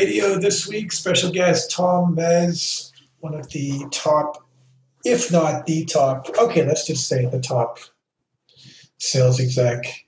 Radio 0.00 0.38
this 0.38 0.66
week. 0.66 0.92
Special 0.92 1.30
guest 1.30 1.70
Tom 1.70 2.14
Mes, 2.14 2.90
one 3.18 3.34
of 3.34 3.50
the 3.50 3.86
top, 3.90 4.48
if 5.04 5.30
not 5.30 5.66
the 5.66 5.84
top, 5.84 6.26
okay, 6.38 6.64
let's 6.64 6.86
just 6.86 7.06
say 7.06 7.26
the 7.26 7.38
top 7.38 7.78
sales 8.96 9.38
exec 9.38 10.06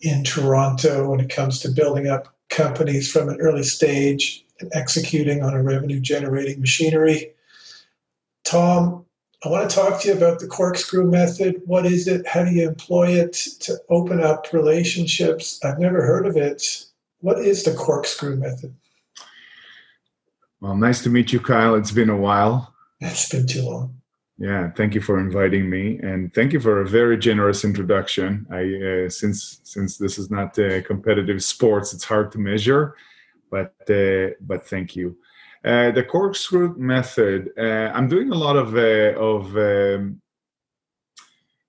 in 0.00 0.24
Toronto 0.24 1.10
when 1.10 1.20
it 1.20 1.28
comes 1.28 1.58
to 1.58 1.70
building 1.70 2.08
up 2.08 2.34
companies 2.48 3.12
from 3.12 3.28
an 3.28 3.38
early 3.42 3.62
stage 3.62 4.42
and 4.60 4.70
executing 4.72 5.42
on 5.42 5.52
a 5.52 5.62
revenue 5.62 6.00
generating 6.00 6.58
machinery. 6.58 7.34
Tom, 8.42 9.04
I 9.44 9.50
want 9.50 9.68
to 9.68 9.76
talk 9.76 10.00
to 10.00 10.08
you 10.08 10.14
about 10.14 10.38
the 10.38 10.46
corkscrew 10.46 11.10
method. 11.10 11.60
What 11.66 11.84
is 11.84 12.08
it? 12.08 12.26
How 12.26 12.42
do 12.42 12.52
you 12.52 12.66
employ 12.66 13.08
it 13.08 13.34
to 13.60 13.76
open 13.90 14.22
up 14.22 14.50
relationships? 14.54 15.62
I've 15.62 15.78
never 15.78 16.00
heard 16.06 16.26
of 16.26 16.38
it. 16.38 16.86
What 17.20 17.40
is 17.40 17.64
the 17.64 17.74
corkscrew 17.74 18.36
method? 18.36 18.74
Well, 20.64 20.76
nice 20.76 21.02
to 21.02 21.10
meet 21.10 21.30
you, 21.30 21.40
Kyle. 21.40 21.74
It's 21.74 21.90
been 21.90 22.08
a 22.08 22.16
while. 22.16 22.72
It's 22.98 23.28
been 23.28 23.46
too 23.46 23.64
long. 23.64 24.00
Yeah, 24.38 24.70
thank 24.70 24.94
you 24.94 25.02
for 25.02 25.20
inviting 25.20 25.68
me, 25.68 25.98
and 25.98 26.32
thank 26.32 26.54
you 26.54 26.58
for 26.58 26.80
a 26.80 26.88
very 26.88 27.18
generous 27.18 27.66
introduction. 27.66 28.46
I 28.50 28.62
uh, 28.88 29.10
since 29.10 29.60
since 29.62 29.98
this 29.98 30.18
is 30.18 30.30
not 30.30 30.58
uh, 30.58 30.80
competitive 30.80 31.44
sports, 31.44 31.92
it's 31.92 32.04
hard 32.04 32.32
to 32.32 32.38
measure, 32.38 32.96
but 33.50 33.74
uh, 33.90 34.30
but 34.40 34.66
thank 34.66 34.96
you. 34.96 35.18
Uh, 35.62 35.90
the 35.90 36.02
corkscrew 36.02 36.74
method. 36.78 37.50
Uh, 37.58 37.92
I'm 37.94 38.08
doing 38.08 38.30
a 38.30 38.40
lot 38.46 38.56
of 38.56 38.74
uh, 38.74 39.12
of 39.20 39.54
um, 39.58 40.22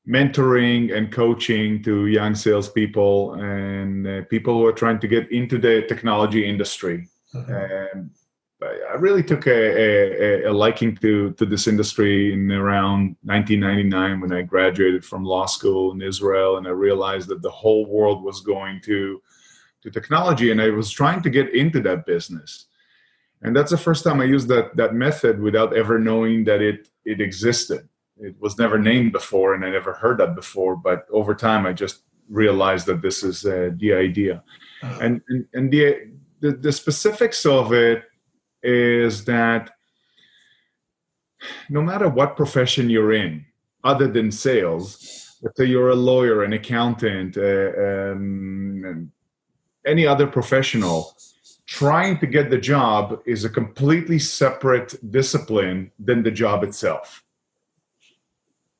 mentoring 0.07 0.95
and 0.95 1.11
coaching 1.11 1.83
to 1.83 2.07
young 2.07 2.33
salespeople 2.33 3.33
and 3.33 4.07
uh, 4.07 4.21
people 4.29 4.53
who 4.53 4.65
are 4.65 4.79
trying 4.83 4.99
to 4.99 5.07
get 5.09 5.29
into 5.33 5.57
the 5.57 5.83
technology 5.89 6.47
industry. 6.47 7.09
Mm-hmm. 7.33 7.99
Um, 7.99 8.11
I 8.63 8.95
really 8.97 9.21
took 9.21 9.47
a, 9.47 9.51
a, 9.51 10.49
a, 10.49 10.53
liking 10.53 10.95
to, 10.97 11.31
to 11.33 11.45
this 11.45 11.67
industry 11.67 12.31
in 12.31 12.49
around 12.51 13.17
1999 13.23 14.21
when 14.21 14.31
I 14.31 14.43
graduated 14.43 15.03
from 15.03 15.25
law 15.25 15.45
school 15.45 15.91
in 15.91 16.01
Israel, 16.01 16.57
and 16.57 16.65
I 16.65 16.71
realized 16.71 17.27
that 17.27 17.41
the 17.41 17.49
whole 17.49 17.85
world 17.85 18.23
was 18.23 18.41
going 18.41 18.81
to 18.81 19.21
to 19.81 19.91
technology, 19.91 20.51
and 20.51 20.59
I 20.61 20.69
was 20.69 20.89
trying 20.89 21.21
to 21.21 21.29
get 21.29 21.53
into 21.53 21.79
that 21.81 22.07
business. 22.07 22.65
And 23.43 23.55
that's 23.55 23.69
the 23.69 23.77
first 23.77 24.03
time 24.03 24.19
I 24.19 24.23
used 24.23 24.47
that 24.47 24.75
that 24.77 24.95
method 24.95 25.39
without 25.39 25.75
ever 25.75 25.99
knowing 25.99 26.45
that 26.45 26.61
it 26.61 26.87
it 27.03 27.19
existed 27.21 27.87
it 28.17 28.35
was 28.39 28.57
never 28.57 28.79
named 28.79 29.11
before 29.11 29.53
and 29.53 29.65
i 29.65 29.69
never 29.69 29.93
heard 29.93 30.17
that 30.17 30.35
before 30.35 30.75
but 30.75 31.05
over 31.11 31.35
time 31.35 31.65
i 31.65 31.73
just 31.73 32.03
realized 32.29 32.85
that 32.87 33.01
this 33.01 33.23
is 33.23 33.45
uh, 33.45 33.69
the 33.77 33.93
idea 33.93 34.43
uh-huh. 34.81 34.99
and, 35.01 35.21
and, 35.29 35.45
and 35.53 35.71
the, 35.71 36.11
the 36.39 36.51
the 36.51 36.71
specifics 36.71 37.45
of 37.45 37.73
it 37.73 38.03
is 38.65 39.25
that 39.25 39.71
no 41.69 41.81
matter 41.81 42.09
what 42.09 42.35
profession 42.35 42.89
you're 42.89 43.13
in 43.13 43.45
other 43.83 44.07
than 44.07 44.31
sales 44.31 45.37
let's 45.41 45.59
you're 45.59 45.89
a 45.89 45.95
lawyer 45.95 46.43
an 46.43 46.53
accountant 46.53 47.37
uh, 47.37 48.11
um, 48.11 49.11
any 49.85 50.07
other 50.07 50.27
professional 50.27 51.13
trying 51.67 52.17
to 52.19 52.27
get 52.27 52.49
the 52.49 52.57
job 52.57 53.21
is 53.25 53.43
a 53.45 53.49
completely 53.49 54.19
separate 54.19 54.95
discipline 55.11 55.91
than 55.99 56.23
the 56.23 56.31
job 56.31 56.63
itself 56.63 57.25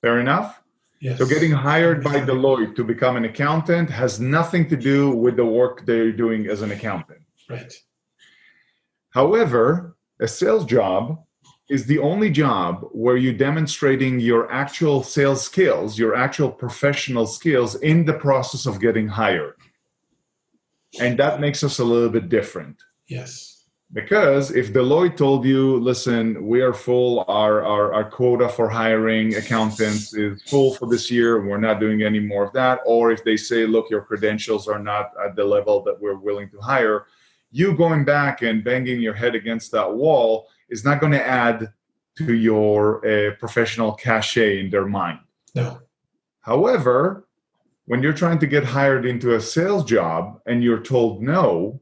Fair 0.05 0.19
enough? 0.19 0.61
Yes. 0.99 1.17
So 1.17 1.25
getting 1.25 1.51
hired 1.51 2.03
by 2.03 2.19
Deloitte 2.19 2.75
to 2.75 2.83
become 2.83 3.15
an 3.15 3.25
accountant 3.25 3.89
has 3.89 4.19
nothing 4.19 4.69
to 4.69 4.77
do 4.77 5.09
with 5.09 5.35
the 5.35 5.43
work 5.43 5.83
they're 5.83 6.11
doing 6.11 6.45
as 6.45 6.61
an 6.61 6.71
accountant. 6.71 7.21
Right. 7.49 7.73
However, 9.15 9.95
a 10.19 10.27
sales 10.27 10.65
job 10.65 11.23
is 11.69 11.85
the 11.85 11.99
only 11.99 12.29
job 12.29 12.85
where 12.91 13.15
you're 13.15 13.33
demonstrating 13.47 14.19
your 14.19 14.51
actual 14.51 15.03
sales 15.03 15.41
skills, 15.41 15.97
your 15.97 16.15
actual 16.17 16.51
professional 16.51 17.25
skills 17.25 17.75
in 17.75 18.03
the 18.03 18.13
process 18.13 18.65
of 18.65 18.81
getting 18.81 19.07
hired. 19.07 19.55
And 20.99 21.17
that 21.17 21.39
makes 21.39 21.63
us 21.63 21.79
a 21.79 21.83
little 21.85 22.09
bit 22.09 22.27
different. 22.27 22.83
Yes. 23.07 23.63
Because 23.93 24.51
if 24.51 24.73
Deloitte 24.73 25.15
told 25.15 25.45
you, 25.45 25.79
listen, 25.79 26.45
we 26.45 26.61
are 26.61 26.73
full, 26.73 27.23
our, 27.29 27.63
our, 27.63 27.93
our 27.93 28.09
quota 28.09 28.49
for 28.49 28.67
hiring 28.67 29.35
accountants 29.35 30.13
is 30.13 30.43
full 30.43 30.73
for 30.73 30.89
this 30.89 31.09
year, 31.09 31.47
we're 31.47 31.57
not 31.69 31.79
doing 31.79 32.03
any 32.03 32.19
more 32.19 32.43
of 32.43 32.51
that, 32.51 32.81
or 32.85 33.13
if 33.13 33.23
they 33.23 33.37
say, 33.37 33.65
look, 33.65 33.89
your 33.89 34.01
credentials 34.01 34.67
are 34.67 34.79
not 34.79 35.11
at 35.25 35.37
the 35.37 35.45
level 35.45 35.81
that 35.83 36.01
we're 36.01 36.17
willing 36.17 36.49
to 36.49 36.59
hire, 36.59 37.05
you 37.51 37.75
going 37.75 38.05
back 38.05 38.41
and 38.41 38.63
banging 38.63 39.01
your 39.01 39.13
head 39.13 39.35
against 39.35 39.71
that 39.71 39.93
wall 39.93 40.47
is 40.69 40.83
not 40.83 40.99
going 40.99 41.13
to 41.13 41.25
add 41.25 41.71
to 42.17 42.33
your 42.33 43.05
uh, 43.05 43.31
professional 43.35 43.93
cachet 43.93 44.59
in 44.59 44.69
their 44.69 44.85
mind. 44.85 45.19
No. 45.53 45.81
However, 46.41 47.27
when 47.85 48.01
you're 48.01 48.13
trying 48.13 48.39
to 48.39 48.47
get 48.47 48.63
hired 48.63 49.05
into 49.05 49.35
a 49.35 49.41
sales 49.41 49.85
job 49.85 50.39
and 50.45 50.63
you're 50.63 50.81
told 50.81 51.21
no, 51.21 51.81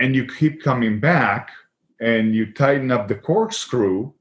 and 0.00 0.16
you 0.16 0.26
keep 0.26 0.62
coming 0.62 0.98
back 0.98 1.50
and 2.00 2.34
you 2.34 2.52
tighten 2.52 2.90
up 2.90 3.06
the 3.06 3.14
corkscrew, 3.14 4.12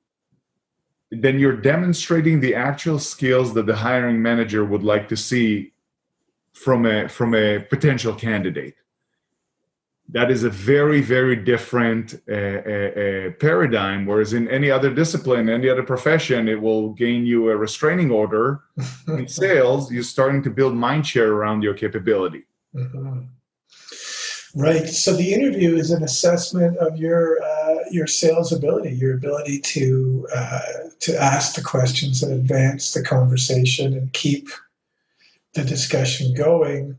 then 1.11 1.39
you're 1.39 1.55
demonstrating 1.55 2.39
the 2.39 2.53
actual 2.53 2.99
skills 2.99 3.53
that 3.53 3.65
the 3.65 3.75
hiring 3.75 4.21
manager 4.21 4.65
would 4.65 4.83
like 4.83 5.07
to 5.07 5.17
see 5.17 5.73
from 6.53 6.85
a 6.85 7.07
from 7.07 7.33
a 7.33 7.59
potential 7.59 8.13
candidate. 8.13 8.75
That 10.11 10.31
is 10.31 10.43
a 10.43 10.49
very 10.49 11.01
very 11.01 11.35
different 11.35 12.21
uh, 12.27 12.33
uh, 12.33 12.91
uh, 13.03 13.31
paradigm. 13.39 14.05
Whereas 14.05 14.33
in 14.33 14.47
any 14.49 14.71
other 14.71 14.93
discipline, 14.93 15.49
any 15.49 15.69
other 15.69 15.83
profession, 15.83 16.47
it 16.47 16.59
will 16.59 16.93
gain 16.93 17.25
you 17.25 17.49
a 17.49 17.55
restraining 17.55 18.09
order. 18.11 18.61
in 19.07 19.27
sales, 19.27 19.91
you're 19.91 20.03
starting 20.03 20.41
to 20.43 20.49
build 20.49 20.75
mind 20.75 21.05
share 21.05 21.31
around 21.33 21.61
your 21.61 21.73
capability. 21.73 22.43
Mm-hmm. 22.75 23.21
Right. 24.55 24.87
So 24.87 25.15
the 25.15 25.33
interview 25.33 25.75
is 25.75 25.91
an 25.91 26.03
assessment 26.03 26.77
of 26.77 26.97
your 26.97 27.41
uh, 27.43 27.75
your 27.91 28.07
sales 28.07 28.51
ability, 28.51 28.95
your 28.95 29.13
ability 29.13 29.59
to 29.59 30.27
uh, 30.35 30.59
to 31.01 31.21
ask 31.21 31.55
the 31.55 31.61
questions 31.61 32.23
and 32.23 32.33
advance 32.33 32.93
the 32.93 33.03
conversation 33.03 33.93
and 33.93 34.11
keep 34.13 34.49
the 35.53 35.63
discussion 35.63 36.33
going. 36.33 36.97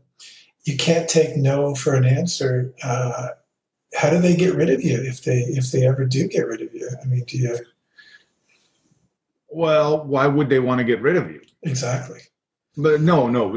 You 0.63 0.77
can't 0.77 1.09
take 1.09 1.37
no 1.37 1.73
for 1.73 1.95
an 1.95 2.05
answer. 2.05 2.73
Uh, 2.83 3.29
how 3.95 4.09
do 4.09 4.19
they 4.19 4.35
get 4.35 4.55
rid 4.55 4.69
of 4.69 4.81
you 4.83 5.01
if 5.01 5.23
they 5.23 5.39
if 5.39 5.71
they 5.71 5.85
ever 5.85 6.05
do 6.05 6.27
get 6.27 6.47
rid 6.47 6.61
of 6.61 6.73
you? 6.73 6.89
I 7.01 7.05
mean, 7.05 7.23
do 7.25 7.37
you? 7.37 7.57
Well, 9.49 10.05
why 10.05 10.27
would 10.27 10.49
they 10.49 10.59
want 10.59 10.79
to 10.79 10.85
get 10.85 11.01
rid 11.01 11.17
of 11.17 11.29
you? 11.29 11.41
Exactly. 11.63 12.19
But 12.77 13.01
no, 13.01 13.27
no. 13.27 13.51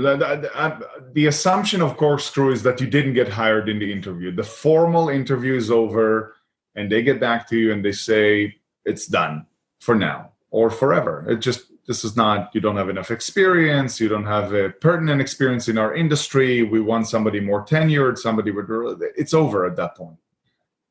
The 1.13 1.27
assumption 1.27 1.81
of 1.81 1.97
corkscrew 1.97 2.51
is 2.51 2.65
that 2.65 2.81
you 2.81 2.89
didn't 2.89 3.15
get 3.15 3.29
hired 3.29 3.69
in 3.69 3.79
the 3.79 3.93
interview. 3.93 4.35
The 4.35 4.43
formal 4.43 5.09
interview 5.09 5.55
is 5.55 5.71
over, 5.71 6.35
and 6.75 6.91
they 6.91 7.03
get 7.03 7.21
back 7.21 7.49
to 7.51 7.57
you 7.57 7.73
and 7.73 7.85
they 7.85 7.93
say 7.93 8.57
it's 8.85 9.07
done 9.07 9.47
for 9.81 9.95
now 9.95 10.33
or 10.51 10.69
forever. 10.69 11.25
It 11.29 11.37
just 11.37 11.67
this 11.87 12.05
is 12.05 12.17
not. 12.17 12.55
You 12.55 12.61
don't 12.61 12.77
have 12.77 12.89
enough 12.89 13.11
experience. 13.11 14.01
You 14.01 14.09
don't 14.09 14.27
have 14.27 14.55
a 14.55 14.71
pertinent 14.71 15.21
experience 15.21 15.69
in 15.69 15.79
our 15.79 15.95
industry. 15.95 16.63
We 16.63 16.81
want 16.81 17.09
somebody 17.09 17.41
more 17.41 17.65
tenured. 17.65 18.19
Somebody 18.19 18.51
with. 18.51 18.69
It's 19.17 19.35
over 19.35 19.67
at 19.67 19.77
that 19.77 19.97
point. 19.97 20.17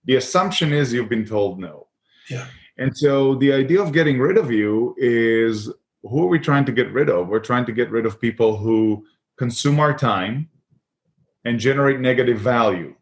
The 0.06 0.16
assumption 0.18 0.74
is 0.74 0.94
you've 0.94 1.10
been 1.10 1.26
told 1.26 1.60
no. 1.60 1.88
Yeah. 2.30 2.46
And 2.78 2.96
so 2.96 3.36
the 3.36 3.54
idea 3.54 3.82
of 3.82 3.92
getting 3.92 4.20
rid 4.20 4.38
of 4.38 4.52
you 4.52 4.96
is 4.98 5.72
who 6.04 6.24
are 6.24 6.28
we 6.28 6.40
trying 6.40 6.66
to 6.66 6.72
get 6.72 6.92
rid 6.92 7.10
of? 7.10 7.28
We're 7.28 7.40
trying 7.40 7.66
to 7.66 7.72
get 7.72 7.90
rid 7.90 8.06
of 8.06 8.20
people 8.20 8.58
who 8.58 9.06
consume 9.38 9.80
our 9.80 9.98
time 9.98 10.50
and 11.46 11.60
generate 11.60 12.00
negative 12.00 12.40
value, 12.40 12.96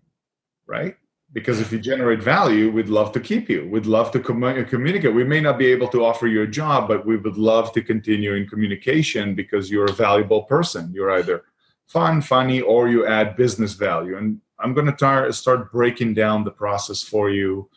right? 0.68 0.96
Because 1.34 1.62
if 1.62 1.72
you 1.72 1.80
generate 1.80 2.22
value, 2.22 2.70
we'd 2.72 2.90
love 2.90 3.14
to 3.14 3.20
keep 3.20 3.50
you. 3.50 3.68
We'd 3.70 3.86
love 3.86 4.12
to 4.12 4.20
com- 4.20 4.66
communicate. 4.66 5.14
We 5.14 5.24
may 5.24 5.40
not 5.40 5.58
be 5.58 5.68
able 5.68 5.88
to 5.90 6.04
offer 6.04 6.28
you 6.28 6.42
a 6.42 6.48
job, 6.48 6.90
but 6.90 7.06
we 7.06 7.16
would 7.16 7.38
love 7.38 7.72
to 7.74 7.82
continue 7.82 8.34
in 8.34 8.48
communication 8.48 9.34
because 9.34 9.72
you're 9.72 9.86
a 9.86 9.94
valuable 9.94 10.44
person. 10.44 10.92
You're 10.94 11.12
either 11.12 11.46
fun, 11.88 12.22
funny, 12.22 12.60
or 12.60 12.90
you 12.90 13.08
add 13.08 13.38
business 13.38 13.74
value. 13.74 14.18
And 14.18 14.42
I'm 14.60 14.74
going 14.74 14.88
to 14.88 14.94
tar- 14.94 15.32
start 15.32 15.72
breaking 15.72 16.16
down 16.16 16.44
the 16.44 16.52
process 16.52 17.02
for 17.02 17.30
you 17.30 17.70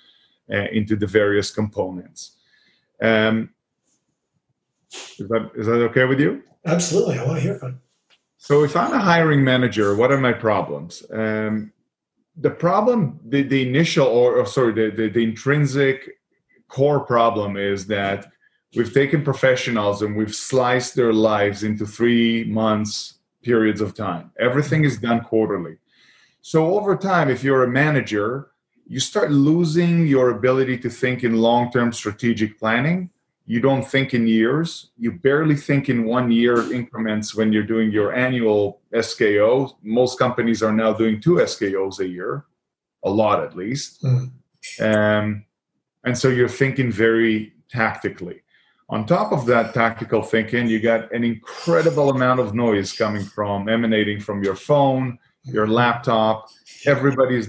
uh, 0.53 0.67
into 0.73 0.97
the 0.97 1.07
various 1.07 1.50
components. 1.50 2.37
Um, 3.00 3.50
is 5.19 5.29
that 5.29 5.50
is 5.57 5.67
that 5.67 5.83
okay 5.91 6.05
with 6.05 6.21
you? 6.21 6.43
Absolutely, 6.67 7.19
I 7.19 7.25
want 7.25 7.37
to 7.37 7.41
hear 7.41 7.59
from. 7.59 7.81
So, 8.37 8.62
if 8.62 8.77
I'm 8.77 8.93
a 8.93 8.99
hiring 8.99 9.43
manager, 9.43 9.97
what 9.97 10.12
are 10.12 10.19
my 10.19 10.33
problems? 10.33 11.03
Um, 11.11 11.73
the 12.37 12.51
problem, 12.51 13.21
the, 13.25 13.43
the 13.43 13.67
initial 13.67 14.07
or, 14.07 14.37
or 14.37 14.47
sorry, 14.47 14.73
the, 14.73 14.95
the, 14.95 15.09
the 15.09 15.23
intrinsic 15.23 16.19
core 16.69 17.01
problem 17.01 17.57
is 17.57 17.87
that 17.87 18.33
we've 18.75 18.93
taken 18.93 19.23
professionals 19.23 20.03
and 20.03 20.17
we've 20.17 20.35
sliced 20.35 20.97
their 20.97 21.13
lives 21.13 21.63
into 21.63 21.87
three 21.87 22.45
months 22.45 23.15
periods 23.43 23.81
of 23.81 23.95
time. 23.95 24.31
Everything 24.41 24.85
is 24.85 24.99
done 24.99 25.21
quarterly. 25.21 25.77
So 26.41 26.79
over 26.79 26.97
time, 26.97 27.31
if 27.31 27.45
you're 27.45 27.65
a 27.65 27.71
manager 27.71 28.51
you 28.87 29.01
start 29.01 29.31
losing 29.31 30.07
your 30.07 30.31
ability 30.31 30.79
to 30.79 30.91
think 30.91 31.25
in 31.25 31.37
long-term 31.37 31.93
strategic 31.93 32.59
planning 32.59 33.11
you 33.46 33.61
don't 33.61 33.82
think 33.82 34.14
in 34.14 34.26
years. 34.26 34.91
You 34.96 35.12
barely 35.12 35.56
think 35.56 35.88
in 35.88 36.05
one 36.05 36.31
year 36.31 36.73
increments 36.73 37.35
when 37.35 37.52
you're 37.52 37.62
doing 37.62 37.91
your 37.91 38.14
annual 38.14 38.81
sko 38.94 39.75
most 39.82 40.19
companies 40.19 40.62
are 40.62 40.73
now 40.73 40.93
doing 40.93 41.20
two 41.20 41.35
skos 41.35 42.00
a 42.00 42.08
year 42.08 42.46
a 43.05 43.11
lot 43.11 43.44
at 43.44 43.55
least. 43.55 44.02
Mm. 44.02 44.31
um, 44.81 45.44
and 46.05 46.17
so 46.17 46.29
you're 46.29 46.49
thinking 46.49 46.91
very 46.91 47.52
tactically. 47.70 48.41
On 48.91 49.06
top 49.06 49.32
of 49.32 49.47
that 49.47 49.75
tactical 49.75 50.23
thinking 50.23 50.67
you 50.69 50.81
got 50.81 51.12
an 51.12 51.25
incredible 51.25 52.11
amount 52.11 52.40
of 52.40 52.55
noise 52.55 52.93
coming 52.93 53.25
from 53.25 53.69
emanating 53.69 54.20
from 54.20 54.43
your 54.43 54.55
phone 54.55 55.19
your 55.44 55.67
laptop. 55.67 56.49
Everybody's 56.87 57.49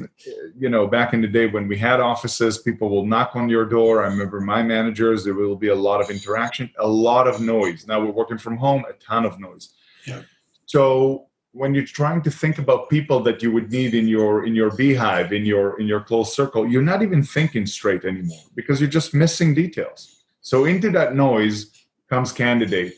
you 0.57 0.69
know 0.69 0.88
back 0.88 1.13
in 1.13 1.21
the 1.21 1.27
day 1.27 1.47
when 1.47 1.68
we 1.68 1.77
had 1.77 2.00
offices 2.00 2.57
people 2.57 2.89
will 2.89 3.06
knock 3.06 3.36
on 3.36 3.50
your 3.50 3.65
door. 3.65 4.03
I 4.03 4.07
remember 4.07 4.39
my 4.42 4.62
managers 4.63 5.24
there 5.24 5.33
will 5.33 5.56
be 5.56 5.69
a 5.69 5.75
lot 5.75 6.01
of 6.01 6.09
interaction 6.09 6.69
a 6.77 6.88
lot 6.88 7.27
of 7.27 7.42
noise. 7.42 7.88
Now 7.88 8.00
we're 8.00 8.12
working 8.12 8.38
from 8.38 8.57
home 8.57 8.83
a 8.89 8.94
ton 8.94 9.25
of 9.25 9.39
noise. 9.39 9.74
Yeah. 10.06 10.21
so 10.65 11.27
when 11.51 11.74
you're 11.74 11.86
trying 11.86 12.21
to 12.21 12.30
think 12.30 12.59
about 12.59 12.89
people 12.89 13.21
that 13.21 13.42
you 13.42 13.51
would 13.51 13.71
need 13.71 13.95
in 13.95 14.07
your 14.07 14.45
in 14.45 14.53
your 14.53 14.71
beehive 14.75 15.33
in 15.33 15.45
your 15.45 15.80
in 15.80 15.88
your 15.88 16.01
close 16.01 16.36
circle 16.36 16.69
you're 16.69 16.89
not 16.94 17.01
even 17.01 17.24
thinking 17.24 17.65
straight 17.65 18.06
anymore 18.06 18.44
because 18.56 18.80
you're 18.80 18.89
just 18.89 19.13
missing 19.13 19.53
details. 19.53 20.24
So 20.41 20.65
into 20.65 20.91
that 20.91 21.15
noise 21.15 21.71
comes 22.09 22.31
candidate 22.31 22.95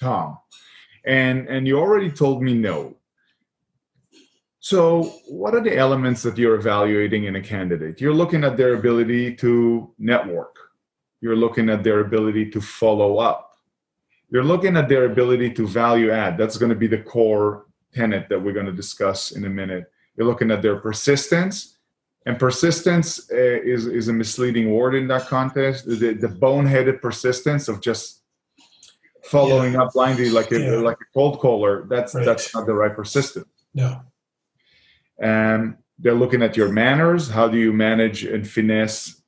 tom. 0.00 0.38
And 1.04 1.48
and 1.48 1.66
you 1.66 1.78
already 1.78 2.10
told 2.10 2.42
me 2.42 2.54
no 2.54 2.96
so, 4.64 5.14
what 5.26 5.56
are 5.56 5.60
the 5.60 5.76
elements 5.76 6.22
that 6.22 6.38
you're 6.38 6.54
evaluating 6.54 7.24
in 7.24 7.34
a 7.34 7.42
candidate? 7.42 8.00
You're 8.00 8.14
looking 8.14 8.44
at 8.44 8.56
their 8.56 8.74
ability 8.74 9.34
to 9.36 9.92
network, 9.98 10.56
you're 11.20 11.34
looking 11.34 11.68
at 11.68 11.82
their 11.82 11.98
ability 11.98 12.48
to 12.52 12.60
follow 12.60 13.18
up, 13.18 13.56
you're 14.30 14.44
looking 14.44 14.76
at 14.76 14.88
their 14.88 15.06
ability 15.06 15.52
to 15.54 15.66
value 15.66 16.12
add. 16.12 16.38
That's 16.38 16.58
going 16.58 16.70
to 16.70 16.76
be 16.76 16.86
the 16.86 17.02
core 17.02 17.66
tenet 17.92 18.28
that 18.28 18.38
we're 18.38 18.52
going 18.52 18.66
to 18.66 18.72
discuss 18.72 19.32
in 19.32 19.44
a 19.46 19.50
minute. 19.50 19.90
You're 20.16 20.28
looking 20.28 20.52
at 20.52 20.62
their 20.62 20.76
persistence, 20.76 21.78
and 22.24 22.38
persistence 22.38 23.32
uh, 23.32 23.34
is, 23.64 23.86
is 23.88 24.06
a 24.06 24.12
misleading 24.12 24.70
word 24.70 24.94
in 24.94 25.08
that 25.08 25.26
context. 25.26 25.86
The, 25.86 26.14
the 26.14 26.28
boneheaded 26.28 27.02
persistence 27.02 27.66
of 27.66 27.80
just 27.80 28.20
following 29.24 29.72
yeah. 29.72 29.82
up 29.82 29.92
blindly 29.92 30.30
like 30.30 30.52
a 30.52 30.60
yeah. 30.60 30.76
like 30.76 30.98
a 30.98 31.12
cold 31.12 31.40
caller. 31.40 31.84
That's 31.90 32.14
right. 32.14 32.24
that's 32.24 32.54
not 32.54 32.66
the 32.66 32.74
right 32.74 32.94
persistence. 32.94 33.48
No 33.74 34.02
and 35.22 35.76
they're 35.98 36.14
looking 36.14 36.42
at 36.42 36.56
your 36.56 36.68
manners. 36.68 37.30
How 37.30 37.48
do 37.48 37.56
you 37.56 37.72
manage 37.72 38.24
and 38.24 38.46
finesse 38.46 39.22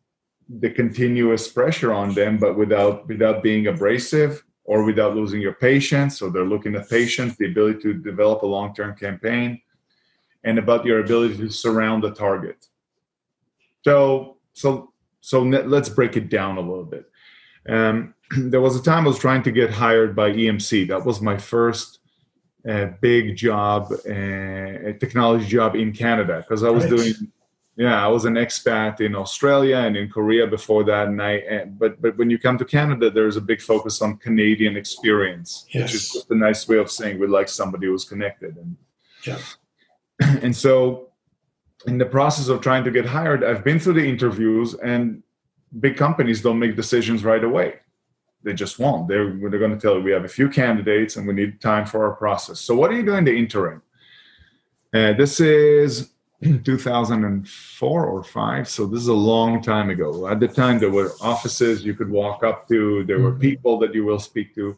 the 0.48 0.68
continuous 0.68 1.48
pressure 1.48 1.92
on 1.92 2.12
them, 2.12 2.36
but 2.36 2.58
without 2.58 3.08
without 3.08 3.42
being 3.42 3.68
abrasive 3.68 4.44
or 4.64 4.84
without 4.84 5.14
losing 5.14 5.40
your 5.40 5.54
patience? 5.54 6.18
So 6.18 6.28
they're 6.28 6.44
looking 6.44 6.74
at 6.74 6.90
patience, 6.90 7.36
the 7.36 7.46
ability 7.46 7.80
to 7.82 7.94
develop 7.94 8.42
a 8.42 8.46
long-term 8.46 8.96
campaign, 8.96 9.62
and 10.42 10.58
about 10.58 10.84
your 10.84 11.00
ability 11.00 11.38
to 11.38 11.48
surround 11.48 12.02
the 12.02 12.12
target. 12.12 12.66
So 13.84 14.36
so 14.52 14.92
so 15.20 15.42
let's 15.42 15.88
break 15.88 16.16
it 16.16 16.28
down 16.28 16.58
a 16.58 16.60
little 16.60 16.84
bit. 16.84 17.06
Um, 17.68 18.14
there 18.36 18.60
was 18.60 18.76
a 18.76 18.82
time 18.82 19.04
I 19.04 19.08
was 19.08 19.18
trying 19.18 19.44
to 19.44 19.52
get 19.52 19.70
hired 19.70 20.16
by 20.16 20.32
EMC. 20.32 20.88
That 20.88 21.06
was 21.06 21.20
my 21.20 21.38
first 21.38 22.00
a 22.66 22.86
big 22.86 23.36
job, 23.36 23.92
uh, 23.92 24.88
a 24.90 24.96
technology 24.98 25.46
job 25.46 25.76
in 25.76 25.92
Canada 25.92 26.38
because 26.38 26.62
I 26.62 26.70
was 26.70 26.84
right. 26.84 26.96
doing, 26.96 27.14
yeah, 27.76 28.04
I 28.04 28.08
was 28.08 28.24
an 28.24 28.34
expat 28.34 29.00
in 29.00 29.14
Australia 29.14 29.78
and 29.78 29.96
in 29.96 30.08
Korea 30.08 30.46
before 30.46 30.84
that. 30.84 31.08
And 31.08 31.20
I, 31.20 31.36
eh, 31.38 31.64
but 31.66 32.00
but 32.00 32.16
when 32.16 32.30
you 32.30 32.38
come 32.38 32.56
to 32.58 32.64
Canada, 32.64 33.10
there's 33.10 33.36
a 33.36 33.40
big 33.40 33.60
focus 33.60 34.00
on 34.00 34.16
Canadian 34.16 34.76
experience, 34.76 35.66
yes. 35.70 35.82
which 35.82 35.94
is 35.94 36.12
just 36.12 36.30
a 36.30 36.34
nice 36.34 36.66
way 36.66 36.78
of 36.78 36.90
saying 36.90 37.18
we 37.18 37.26
like 37.26 37.48
somebody 37.48 37.86
who's 37.86 38.04
connected. 38.04 38.56
And 38.56 38.76
yeah, 39.26 39.38
and 40.42 40.56
so 40.56 41.10
in 41.86 41.98
the 41.98 42.06
process 42.06 42.48
of 42.48 42.62
trying 42.62 42.84
to 42.84 42.90
get 42.90 43.04
hired, 43.04 43.44
I've 43.44 43.62
been 43.62 43.78
through 43.78 43.94
the 43.94 44.08
interviews 44.08 44.74
and 44.74 45.22
big 45.80 45.96
companies 45.96 46.40
don't 46.40 46.58
make 46.58 46.76
decisions 46.76 47.24
right 47.24 47.44
away 47.44 47.74
they 48.44 48.52
just 48.52 48.78
won't. 48.78 49.08
They're, 49.08 49.32
they're 49.32 49.58
going 49.58 49.72
to 49.72 49.80
tell 49.80 49.96
you 49.96 50.02
we 50.02 50.12
have 50.12 50.24
a 50.24 50.28
few 50.28 50.48
candidates 50.48 51.16
and 51.16 51.26
we 51.26 51.32
need 51.32 51.60
time 51.60 51.86
for 51.86 52.04
our 52.04 52.14
process. 52.14 52.60
So, 52.60 52.74
what 52.74 52.90
are 52.90 52.94
you 52.94 53.04
doing 53.04 53.24
the 53.24 53.36
interim? 53.36 53.82
Uh, 54.92 55.12
this 55.14 55.40
is 55.40 56.10
2004 56.64 58.06
or 58.06 58.22
five, 58.22 58.68
so 58.68 58.86
this 58.86 59.00
is 59.00 59.08
a 59.08 59.12
long 59.12 59.62
time 59.62 59.90
ago. 59.90 60.28
At 60.28 60.40
the 60.40 60.48
time, 60.48 60.78
there 60.78 60.90
were 60.90 61.12
offices 61.20 61.84
you 61.84 61.94
could 61.94 62.10
walk 62.10 62.44
up 62.44 62.68
to, 62.68 63.04
there 63.04 63.18
were 63.20 63.32
mm-hmm. 63.32 63.40
people 63.40 63.78
that 63.80 63.94
you 63.94 64.04
will 64.04 64.20
speak 64.20 64.54
to. 64.54 64.76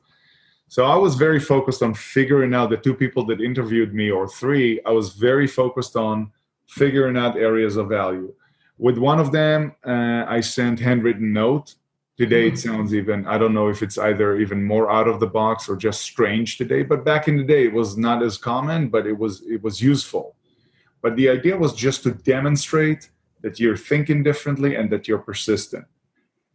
So 0.69 0.85
I 0.85 0.97
was 0.97 1.15
very 1.15 1.39
focused 1.39 1.83
on 1.83 1.95
figuring 1.95 2.55
out 2.55 2.71
the 2.71 2.77
two 2.77 2.95
people 2.95 3.25
that 3.27 3.41
interviewed 3.41 3.95
me, 3.95 4.11
or 4.11 4.29
three. 4.29 4.81
I 4.85 4.91
was 4.91 5.11
very 5.11 5.47
focused 5.47 5.97
on 5.97 6.33
figuring 6.67 7.17
out 7.17 7.37
areas 7.37 7.77
of 7.77 7.89
value. 7.89 8.35
With 8.79 8.99
one 8.99 9.21
of 9.21 9.33
them, 9.33 9.75
uh, 9.87 10.25
I 10.27 10.41
sent 10.41 10.81
handwritten 10.81 11.33
note 11.33 11.75
Today 12.17 12.47
it 12.47 12.51
hmm. 12.53 12.57
sounds 12.57 12.95
even, 12.95 13.27
I 13.27 13.37
don't 13.37 13.53
know 13.53 13.69
if 13.69 13.83
it's 13.83 13.99
either 13.99 14.39
even 14.39 14.65
more 14.65 14.91
out 14.91 15.07
of 15.07 15.21
the 15.21 15.27
box 15.27 15.69
or 15.69 15.77
just 15.77 16.01
strange 16.01 16.57
today, 16.57 16.83
but 16.83 17.05
back 17.05 17.29
in 17.29 17.37
the 17.37 17.45
day 17.45 17.67
it 17.67 17.73
was 17.73 17.99
not 17.99 18.23
as 18.23 18.39
common, 18.39 18.89
but 18.89 19.07
it 19.07 19.19
was 19.19 19.43
it 19.47 19.63
was 19.63 19.83
useful. 19.83 20.35
But 21.03 21.17
the 21.17 21.29
idea 21.29 21.57
was 21.57 21.75
just 21.75 22.03
to 22.05 22.13
demonstrate 22.13 23.11
that 23.43 23.61
you're 23.61 23.77
thinking 23.77 24.23
differently 24.23 24.77
and 24.77 24.91
that 24.91 25.07
you're 25.07 25.19
persistent. 25.19 25.85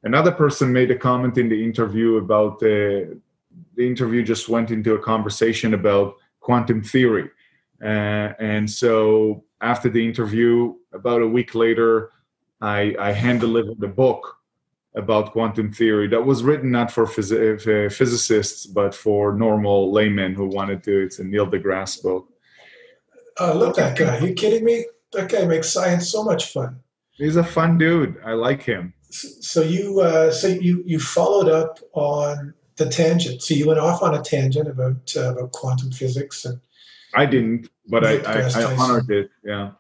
Another 0.03 0.31
person 0.31 0.73
made 0.73 0.89
a 0.89 0.97
comment 0.97 1.37
in 1.37 1.47
the 1.47 1.63
interview 1.63 2.17
about 2.17 2.59
the 2.59 3.19
the 3.75 3.87
interview 3.87 4.23
just 4.23 4.49
went 4.49 4.71
into 4.71 4.95
a 4.95 4.99
conversation 4.99 5.73
about 5.75 6.15
quantum 6.39 6.81
theory. 6.81 7.29
Uh, 7.83 8.33
and 8.39 8.69
so 8.69 9.43
after 9.61 9.89
the 9.89 10.03
interview, 10.03 10.75
about 10.93 11.21
a 11.21 11.27
week 11.27 11.55
later, 11.55 12.11
I, 12.61 12.95
I 12.99 13.11
hand 13.11 13.39
delivered 13.39 13.79
the 13.79 13.87
book 13.87 14.40
about 14.95 15.31
quantum 15.31 15.71
theory 15.71 16.07
that 16.07 16.25
was 16.25 16.43
written 16.43 16.69
not 16.71 16.91
for 16.91 17.05
phys- 17.05 17.31
uh, 17.31 17.89
physicists 17.89 18.65
but 18.65 18.93
for 18.93 19.33
normal 19.33 19.91
laymen 19.91 20.33
who 20.33 20.45
wanted 20.47 20.83
to. 20.83 21.03
It's 21.03 21.19
a 21.19 21.23
Neil 21.23 21.47
deGrasse 21.47 22.03
book. 22.03 22.27
Uh, 23.39 23.53
look 23.53 23.75
that 23.77 23.97
guy! 23.97 24.17
Are 24.17 24.27
you 24.27 24.33
kidding 24.33 24.65
me? 24.65 24.85
That 25.13 25.31
guy 25.31 25.45
makes 25.45 25.69
science 25.69 26.11
so 26.11 26.23
much 26.23 26.51
fun. 26.51 26.79
He's 27.11 27.35
a 27.35 27.43
fun 27.43 27.77
dude. 27.77 28.17
I 28.25 28.33
like 28.33 28.63
him. 28.63 28.93
So 29.09 29.61
you, 29.61 29.99
uh, 29.99 30.31
so 30.31 30.47
you, 30.47 30.83
you 30.85 30.99
followed 30.99 31.49
up 31.49 31.79
on 31.93 32.53
the 32.77 32.89
tangent. 32.89 33.41
So 33.41 33.53
you 33.53 33.67
went 33.67 33.79
off 33.79 34.01
on 34.01 34.15
a 34.15 34.21
tangent 34.21 34.67
about 34.67 35.13
uh, 35.15 35.33
about 35.33 35.51
quantum 35.51 35.91
physics 35.91 36.45
and. 36.45 36.59
I 37.13 37.25
didn't, 37.25 37.69
but 37.89 38.05
I, 38.05 38.19
I, 38.19 38.49
I 38.61 38.75
honored 38.77 39.11
it. 39.11 39.31
Yeah. 39.43 39.71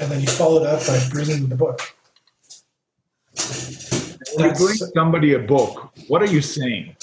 And 0.00 0.10
then 0.10 0.20
you 0.22 0.26
followed 0.26 0.64
up 0.64 0.86
by 0.86 0.98
bringing 1.10 1.48
the 1.48 1.56
book. 1.56 1.80
You 4.38 4.52
bring 4.52 4.76
somebody 4.94 5.34
a 5.34 5.38
book, 5.38 5.92
what 6.08 6.22
are 6.22 6.26
you 6.26 6.40
saying? 6.40 6.96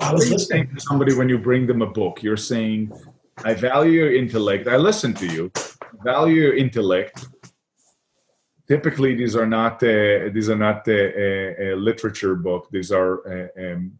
I 0.00 0.12
was 0.12 0.30
listening 0.30 0.74
to 0.74 0.80
somebody 0.80 1.14
when 1.14 1.28
you 1.28 1.38
bring 1.38 1.66
them 1.66 1.82
a 1.82 1.86
book. 1.86 2.22
You're 2.22 2.36
saying, 2.36 2.92
"I 3.44 3.54
value 3.54 3.92
your 4.02 4.14
intellect. 4.14 4.66
I 4.66 4.76
listen 4.76 5.14
to 5.14 5.26
you. 5.26 5.52
Value 6.04 6.42
your 6.42 6.56
intellect." 6.56 7.26
Typically, 8.66 9.14
these 9.14 9.36
are 9.36 9.46
not 9.46 9.82
uh, 9.82 10.30
these 10.32 10.48
are 10.48 10.56
not 10.56 10.86
a, 10.88 11.00
a, 11.26 11.72
a, 11.72 11.76
literature 11.76 12.34
book. 12.34 12.68
These 12.70 12.90
are 12.92 13.12
uh, 13.34 13.48
um, 13.64 13.98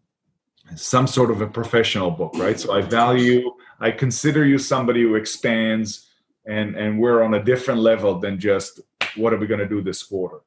some 0.75 1.07
sort 1.07 1.31
of 1.31 1.41
a 1.41 1.47
professional 1.47 2.11
book, 2.11 2.33
right? 2.35 2.59
So 2.59 2.73
I 2.73 2.81
value. 2.81 3.51
I 3.79 3.91
consider 3.91 4.45
you 4.45 4.57
somebody 4.57 5.01
who 5.03 5.15
expands, 5.15 6.09
and 6.45 6.75
and 6.75 6.99
we're 6.99 7.23
on 7.23 7.33
a 7.33 7.43
different 7.43 7.79
level 7.79 8.19
than 8.19 8.39
just 8.39 8.81
what 9.15 9.33
are 9.33 9.37
we 9.37 9.47
going 9.47 9.59
to 9.59 9.67
do 9.67 9.81
this 9.81 10.03
quarter. 10.03 10.39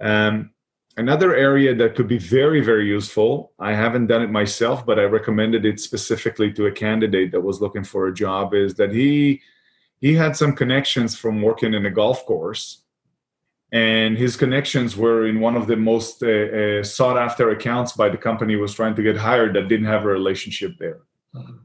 Um, 0.00 0.50
Another 0.98 1.36
area 1.36 1.76
that 1.76 1.94
could 1.94 2.08
be 2.08 2.18
very, 2.18 2.60
very 2.60 2.88
useful, 2.88 3.52
I 3.60 3.72
haven't 3.72 4.08
done 4.08 4.20
it 4.20 4.30
myself, 4.30 4.84
but 4.84 4.98
I 4.98 5.04
recommended 5.04 5.64
it 5.64 5.78
specifically 5.78 6.52
to 6.54 6.66
a 6.66 6.72
candidate 6.72 7.30
that 7.30 7.40
was 7.40 7.60
looking 7.60 7.84
for 7.84 8.08
a 8.08 8.14
job, 8.14 8.52
is 8.52 8.74
that 8.74 8.92
he 8.92 9.40
he 10.00 10.14
had 10.14 10.36
some 10.36 10.56
connections 10.56 11.16
from 11.16 11.40
working 11.40 11.72
in 11.72 11.86
a 11.86 11.90
golf 11.90 12.26
course. 12.26 12.82
And 13.70 14.18
his 14.18 14.36
connections 14.36 14.96
were 14.96 15.28
in 15.28 15.38
one 15.40 15.54
of 15.54 15.68
the 15.68 15.76
most 15.76 16.22
uh, 16.22 16.28
uh, 16.28 16.82
sought 16.82 17.18
after 17.18 17.50
accounts 17.50 17.92
by 17.92 18.08
the 18.08 18.16
company 18.16 18.56
was 18.56 18.74
trying 18.74 18.96
to 18.96 19.02
get 19.02 19.16
hired 19.16 19.54
that 19.54 19.68
didn't 19.68 19.86
have 19.86 20.04
a 20.04 20.08
relationship 20.08 20.72
there. 20.78 21.00
Mm-hmm. 21.34 21.58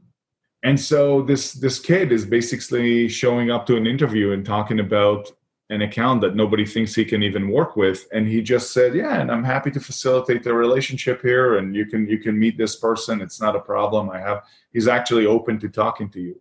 And 0.62 0.78
so 0.78 1.22
this 1.22 1.54
this 1.54 1.80
kid 1.80 2.12
is 2.12 2.24
basically 2.24 3.08
showing 3.08 3.50
up 3.50 3.66
to 3.66 3.76
an 3.76 3.86
interview 3.86 4.30
and 4.30 4.46
talking 4.46 4.78
about 4.78 5.32
an 5.70 5.82
account 5.82 6.20
that 6.20 6.36
nobody 6.36 6.66
thinks 6.66 6.94
he 6.94 7.04
can 7.04 7.22
even 7.22 7.48
work 7.48 7.74
with 7.74 8.06
and 8.12 8.28
he 8.28 8.42
just 8.42 8.72
said 8.72 8.94
yeah 8.94 9.20
and 9.20 9.30
i'm 9.30 9.44
happy 9.44 9.70
to 9.70 9.80
facilitate 9.80 10.42
the 10.42 10.52
relationship 10.52 11.22
here 11.22 11.56
and 11.58 11.74
you 11.74 11.86
can 11.86 12.06
you 12.06 12.18
can 12.18 12.38
meet 12.38 12.58
this 12.58 12.76
person 12.76 13.22
it's 13.22 13.40
not 13.40 13.56
a 13.56 13.60
problem 13.60 14.10
i 14.10 14.18
have 14.18 14.42
he's 14.72 14.88
actually 14.88 15.26
open 15.26 15.58
to 15.58 15.68
talking 15.68 16.10
to 16.10 16.20
you 16.20 16.38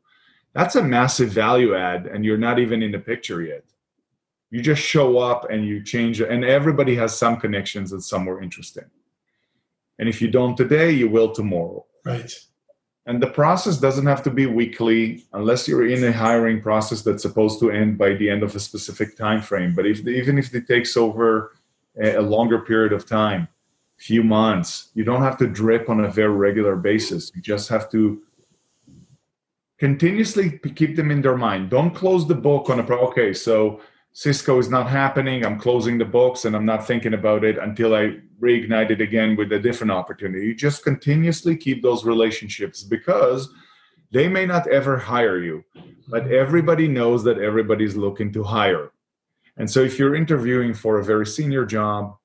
that's 0.54 0.76
a 0.76 0.84
massive 0.84 1.30
value 1.30 1.74
add 1.76 2.06
and 2.06 2.26
you're 2.26 2.38
not 2.38 2.60
even 2.60 2.84
in 2.84 2.92
the 2.92 3.00
picture 3.00 3.42
yet 3.42 3.64
You 4.54 4.62
just 4.62 4.84
show 4.84 5.18
up 5.18 5.50
and 5.50 5.66
you 5.66 5.82
change 5.84 6.22
and 6.22 6.46
everybody 6.46 6.96
has 6.96 7.18
some 7.18 7.38
connections 7.40 7.90
that's 7.90 8.08
somewhere 8.08 8.40
interesting. 8.40 8.86
And 9.98 10.08
if 10.08 10.22
you 10.22 10.30
don't 10.30 10.56
today, 10.56 10.92
you 10.92 11.10
will 11.10 11.34
tomorrow. 11.34 11.88
Right. 12.06 12.32
And 13.06 13.22
the 13.22 13.28
process 13.28 13.78
doesn't 13.78 14.06
have 14.06 14.24
to 14.24 14.30
be 14.30 14.46
weekly 14.46 15.26
unless 15.34 15.68
you're 15.68 15.88
in 15.88 16.04
a 16.06 16.12
hiring 16.12 16.62
process 16.62 17.02
that's 17.02 17.22
supposed 17.22 17.60
to 17.60 17.70
end 17.70 17.98
by 17.98 18.14
the 18.14 18.30
end 18.30 18.44
of 18.44 18.56
a 18.56 18.60
specific 18.60 19.18
time 19.18 19.42
frame. 19.42 19.76
But 19.76 19.86
if 19.86 20.08
even 20.08 20.38
if 20.38 20.56
it 20.56 20.68
takes 20.68 20.96
over 20.96 21.56
a, 22.02 22.22
longer 22.22 22.60
period 22.60 22.94
of 22.94 23.06
time, 23.06 23.48
few 23.98 24.24
months, 24.24 24.90
you 24.94 25.04
don't 25.04 25.22
have 25.22 25.38
to 25.38 25.48
drip 25.48 25.90
on 25.90 26.06
a 26.06 26.10
very 26.10 26.34
regular 26.34 26.76
basis. 26.78 27.30
You 27.36 27.42
just 27.42 27.68
have 27.70 27.92
to 27.92 28.22
continuously 29.80 30.60
keep 30.60 30.96
them 30.96 31.12
in 31.12 31.22
their 31.22 31.38
mind. 31.38 31.70
Don't 31.70 31.94
close 31.94 32.26
the 32.26 32.36
book 32.36 32.70
on 32.70 32.80
a 32.80 32.84
pro. 32.84 33.00
Okay, 33.10 33.34
so 33.34 33.82
Cisco 34.16 34.60
is 34.60 34.70
not 34.70 34.88
happening. 34.88 35.44
I'm 35.44 35.60
closing 35.60 35.98
the 35.98 36.06
books 36.06 36.46
and 36.46 36.56
I'm 36.56 36.68
not 36.68 36.86
thinking 36.86 37.16
about 37.16 37.44
it 37.44 37.58
until 37.58 37.96
I 37.96 38.20
reignite 38.40 38.92
it 38.92 39.02
again 39.02 39.36
with 39.36 39.52
a 39.52 39.60
different 39.60 39.92
opportunity. 39.92 40.46
You 40.46 40.56
just 40.56 40.84
continuously 40.84 41.58
keep 41.58 41.82
those 41.82 42.06
relationships 42.06 42.84
because 42.84 43.50
they 44.12 44.28
may 44.28 44.46
not 44.46 44.68
ever 44.68 44.98
hire 44.98 45.40
you, 45.40 45.64
but 46.08 46.32
everybody 46.32 46.88
knows 46.88 47.24
that 47.24 47.40
everybody's 47.40 47.96
looking 47.96 48.32
to 48.34 48.44
hire. 48.44 48.92
And 49.58 49.70
so 49.70 49.82
if 49.82 49.98
you're 49.98 50.16
interviewing 50.16 50.76
for 50.76 51.00
a 51.00 51.04
very 51.04 51.26
senior 51.26 51.66
job, 51.66 52.16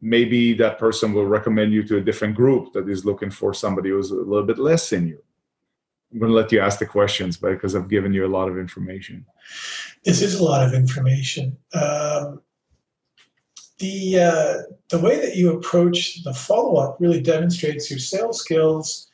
maybe 0.00 0.54
that 0.54 0.78
person 0.78 1.12
will 1.12 1.26
recommend 1.26 1.74
you 1.74 1.82
to 1.84 1.98
a 1.98 2.00
different 2.00 2.36
group 2.36 2.72
that 2.72 2.88
is 2.88 3.04
looking 3.04 3.30
for 3.30 3.52
somebody 3.52 3.90
who's 3.90 4.10
a 4.12 4.14
little 4.14 4.46
bit 4.46 4.58
less 4.58 4.88
senior. 4.88 5.18
I'm 6.12 6.18
going 6.18 6.30
to 6.30 6.36
let 6.36 6.52
you 6.52 6.60
ask 6.60 6.78
the 6.78 6.86
questions 6.86 7.36
but 7.36 7.50
because 7.50 7.74
I've 7.74 7.88
given 7.88 8.12
you 8.12 8.26
a 8.26 8.28
lot 8.28 8.48
of 8.48 8.58
information. 8.58 9.26
This 10.04 10.22
is 10.22 10.36
a 10.36 10.44
lot 10.44 10.66
of 10.66 10.72
information. 10.72 11.56
Um, 11.74 12.40
the 13.78 14.18
uh, 14.18 14.54
the 14.90 14.98
way 14.98 15.20
that 15.20 15.36
you 15.36 15.52
approach 15.52 16.22
the 16.24 16.34
follow 16.34 16.76
up 16.76 16.96
really 16.98 17.20
demonstrates 17.20 17.90
your 17.90 18.00
sales 18.00 18.40
skills, 18.40 19.08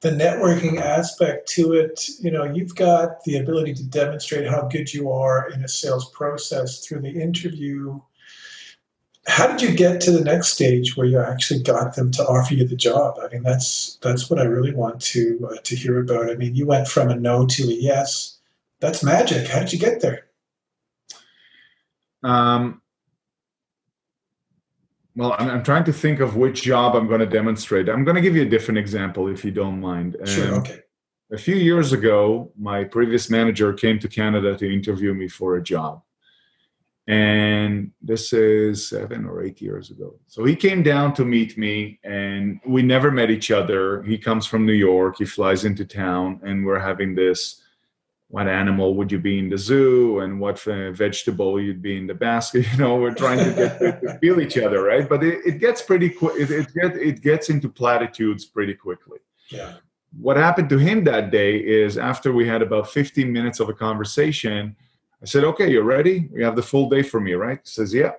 the 0.00 0.10
networking 0.10 0.80
aspect 0.80 1.48
to 1.50 1.74
it. 1.74 2.08
You 2.20 2.30
know, 2.30 2.44
you've 2.44 2.74
got 2.74 3.22
the 3.24 3.38
ability 3.38 3.74
to 3.74 3.84
demonstrate 3.84 4.48
how 4.48 4.62
good 4.62 4.92
you 4.92 5.10
are 5.12 5.50
in 5.50 5.62
a 5.62 5.68
sales 5.68 6.10
process 6.10 6.84
through 6.84 7.02
the 7.02 7.10
interview. 7.10 8.00
How 9.28 9.46
did 9.46 9.60
you 9.60 9.76
get 9.76 10.00
to 10.02 10.10
the 10.10 10.24
next 10.24 10.48
stage 10.48 10.96
where 10.96 11.06
you 11.06 11.20
actually 11.20 11.62
got 11.62 11.94
them 11.94 12.10
to 12.12 12.22
offer 12.24 12.54
you 12.54 12.66
the 12.66 12.74
job? 12.74 13.18
I 13.22 13.28
mean, 13.28 13.42
that's 13.42 13.98
that's 14.02 14.30
what 14.30 14.40
I 14.40 14.44
really 14.44 14.74
want 14.74 15.00
to 15.02 15.50
uh, 15.52 15.60
to 15.62 15.76
hear 15.76 16.00
about. 16.00 16.30
I 16.30 16.34
mean, 16.34 16.54
you 16.54 16.66
went 16.66 16.88
from 16.88 17.10
a 17.10 17.14
no 17.14 17.46
to 17.46 17.62
a 17.64 17.72
yes. 17.72 18.38
That's 18.80 19.04
magic. 19.04 19.46
How 19.46 19.60
did 19.60 19.72
you 19.72 19.78
get 19.78 20.00
there? 20.00 20.26
Um, 22.22 22.80
well, 25.14 25.36
I'm, 25.38 25.50
I'm, 25.50 25.62
trying 25.62 25.84
to 25.84 25.92
think 25.92 26.20
of 26.20 26.36
which 26.36 26.62
job 26.62 26.96
I'm 26.96 27.06
going 27.06 27.20
to 27.20 27.26
demonstrate. 27.26 27.88
I'm 27.88 28.04
going 28.04 28.14
to 28.14 28.20
give 28.20 28.34
you 28.34 28.42
a 28.42 28.48
different 28.48 28.78
example 28.78 29.28
if 29.28 29.44
you 29.44 29.50
don't 29.50 29.80
mind. 29.80 30.16
Sure, 30.24 30.54
um, 30.54 30.60
okay. 30.60 30.80
A 31.32 31.38
few 31.38 31.56
years 31.56 31.92
ago, 31.92 32.50
my 32.58 32.84
previous 32.84 33.28
manager 33.28 33.72
came 33.72 33.98
to 33.98 34.08
Canada 34.08 34.56
to 34.56 34.72
interview 34.72 35.12
me 35.12 35.28
for 35.28 35.56
a 35.56 35.62
job. 35.62 36.02
And 37.08 37.90
this 38.02 38.34
is 38.34 38.86
seven 38.86 39.24
or 39.24 39.42
eight 39.42 39.62
years 39.62 39.90
ago. 39.90 40.14
So 40.26 40.44
he 40.44 40.54
came 40.54 40.82
down 40.82 41.14
to 41.14 41.24
meet 41.24 41.56
me, 41.56 41.98
and 42.04 42.60
we 42.66 42.82
never 42.82 43.10
met 43.10 43.30
each 43.30 43.50
other. 43.50 44.02
He 44.02 44.18
comes 44.18 44.46
from 44.46 44.66
New 44.66 44.74
York, 44.74 45.16
he 45.18 45.24
flies 45.24 45.64
into 45.64 45.86
town, 45.86 46.38
and 46.44 46.64
we're 46.64 46.78
having 46.78 47.14
this 47.14 47.62
what 48.30 48.46
animal 48.46 48.94
would 48.94 49.10
you 49.10 49.18
be 49.18 49.38
in 49.38 49.48
the 49.48 49.56
zoo? 49.56 50.20
And 50.20 50.38
what 50.38 50.60
vegetable 50.60 51.60
you'd 51.60 51.82
be 51.82 51.96
in 51.96 52.06
the 52.06 52.14
basket? 52.14 52.66
You 52.72 52.78
know 52.78 52.96
we're 52.96 53.14
trying 53.14 53.38
to 53.38 53.54
get 53.54 53.80
to 53.80 54.18
feel 54.18 54.40
each 54.40 54.58
other 54.58 54.82
right? 54.82 55.08
But 55.08 55.24
it, 55.24 55.40
it 55.46 55.58
gets 55.58 55.80
pretty 55.80 56.10
quick 56.10 56.34
it, 56.38 56.50
it, 56.50 56.74
get, 56.74 56.96
it 56.96 57.22
gets 57.22 57.48
into 57.48 57.68
platitudes 57.68 58.44
pretty 58.44 58.74
quickly. 58.74 59.18
Yeah. 59.48 59.76
What 60.20 60.36
happened 60.36 60.68
to 60.70 60.78
him 60.78 61.04
that 61.04 61.30
day 61.30 61.56
is 61.56 61.96
after 61.96 62.32
we 62.32 62.46
had 62.46 62.62
about 62.62 62.90
15 62.90 63.32
minutes 63.32 63.60
of 63.60 63.68
a 63.70 63.74
conversation 63.74 64.76
i 65.22 65.26
said 65.26 65.44
okay 65.44 65.70
you're 65.70 65.84
ready 65.84 66.28
you 66.32 66.44
have 66.44 66.56
the 66.56 66.62
full 66.62 66.88
day 66.88 67.02
for 67.02 67.20
me 67.20 67.34
right 67.34 67.60
he 67.62 67.70
says 67.70 67.92
yeah 67.92 68.12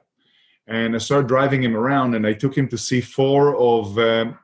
and 0.68 0.96
i 0.96 0.98
started 0.98 1.27
driving 1.27 1.62
him 1.63 1.75
around 1.75 2.15
and 2.15 2.25
i 2.25 2.34
took 2.34 2.58
him 2.58 2.68
to 2.68 2.77
see 2.77 3.01
four 3.01 3.56
of 3.58 3.98
um, 4.00 4.38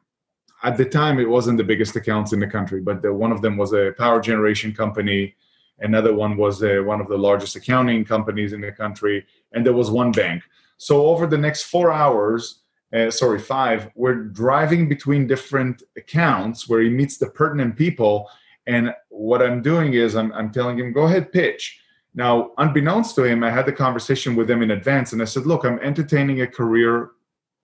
at 0.64 0.78
the 0.78 0.86
time 0.86 1.20
it 1.20 1.30
wasn't 1.30 1.58
the 1.58 1.64
biggest 1.64 1.96
accounts 1.96 2.34
in 2.34 2.40
the 2.40 2.48
country 2.48 2.82
but 2.82 3.02
the, 3.02 3.14
one 3.14 3.32
of 3.32 3.42
them 3.42 3.58
was 3.58 3.74
a 3.74 3.94
power 3.98 4.20
generation 4.20 4.74
company 4.74 5.36
Another 5.80 6.14
one 6.14 6.38
was 6.38 6.64
uh, 6.64 6.82
one 6.86 7.02
of 7.02 7.08
the 7.08 7.18
largest 7.18 7.56
accounting 7.56 8.06
companies 8.06 8.54
in 8.54 8.62
the 8.62 8.72
country, 8.72 9.26
and 9.52 9.66
there 9.66 9.74
was 9.74 9.92
one 9.92 10.12
bank. 10.12 10.44
So 10.78 11.08
over 11.08 11.28
the 11.28 11.38
next 11.38 11.64
four 11.64 11.92
hours, 11.92 12.62
uh, 12.94 13.12
sorry, 13.12 13.40
five, 13.40 13.90
we're 13.96 14.16
driving 14.16 14.88
between 14.88 15.28
different 15.28 15.84
accounts 15.98 16.70
where 16.70 16.82
he 16.82 16.90
meets 16.90 17.18
the 17.18 17.30
pertinent 17.30 17.76
people. 17.76 18.30
And 18.68 18.94
what 19.10 19.42
I'm 19.42 19.62
doing 19.62 19.94
is 19.94 20.16
I'm, 20.16 20.32
I'm 20.32 20.52
telling 20.52 20.80
him, 20.80 20.94
go 20.94 21.04
ahead, 21.04 21.32
pitch. 21.32 21.80
Now, 22.16 22.52
unbeknownst 22.58 23.14
to 23.16 23.24
him, 23.24 23.44
I 23.44 23.52
had 23.52 23.66
the 23.66 23.74
conversation 23.74 24.36
with 24.36 24.50
him 24.50 24.62
in 24.62 24.72
advance, 24.72 25.12
and 25.12 25.22
I 25.22 25.26
said, 25.26 25.46
look, 25.46 25.66
I'm 25.66 25.80
entertaining 25.80 26.42
a 26.42 26.48
career 26.48 27.12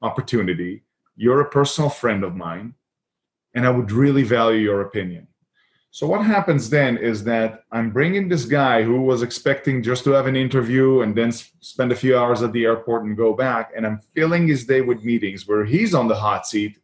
opportunity. 0.01 0.83
You're 1.15 1.41
a 1.41 1.49
personal 1.49 1.89
friend 1.89 2.23
of 2.25 2.35
mine, 2.35 2.75
and 3.53 3.65
I 3.65 3.69
would 3.69 3.91
really 3.91 4.23
value 4.23 4.59
your 4.59 4.81
opinion. 4.81 5.27
So 5.93 6.05
what 6.05 6.25
happens 6.25 6.69
then 6.69 6.97
is 6.97 7.23
that 7.25 7.63
I'm 7.71 7.91
bringing 7.91 8.27
this 8.27 8.45
guy 8.45 8.83
who 8.83 9.01
was 9.01 9.23
expecting 9.23 9.83
just 9.83 10.03
to 10.03 10.11
have 10.11 10.27
an 10.27 10.35
interview 10.35 11.01
and 11.01 11.15
then 11.15 11.31
spend 11.31 11.91
a 11.91 11.95
few 11.95 12.17
hours 12.17 12.41
at 12.41 12.51
the 12.51 12.65
airport 12.65 13.03
and 13.03 13.15
go 13.15 13.33
back, 13.33 13.71
and 13.75 13.85
I'm 13.87 14.01
filling 14.15 14.47
his 14.47 14.65
day 14.65 14.81
with 14.81 15.03
meetings 15.03 15.47
where 15.47 15.63
he's 15.63 15.93
on 15.93 16.09
the 16.09 16.15
hot 16.15 16.45
seat 16.45 16.77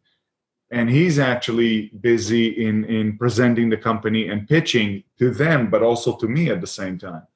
and 0.70 0.90
he's 0.90 1.18
actually 1.18 1.88
busy 2.00 2.66
in 2.66 2.84
in 2.84 3.16
presenting 3.16 3.70
the 3.70 3.76
company 3.76 4.28
and 4.28 4.46
pitching 4.46 5.02
to 5.18 5.30
them, 5.30 5.70
but 5.70 5.82
also 5.82 6.16
to 6.16 6.28
me 6.28 6.50
at 6.50 6.60
the 6.60 6.66
same 6.66 6.98
time. 6.98 7.26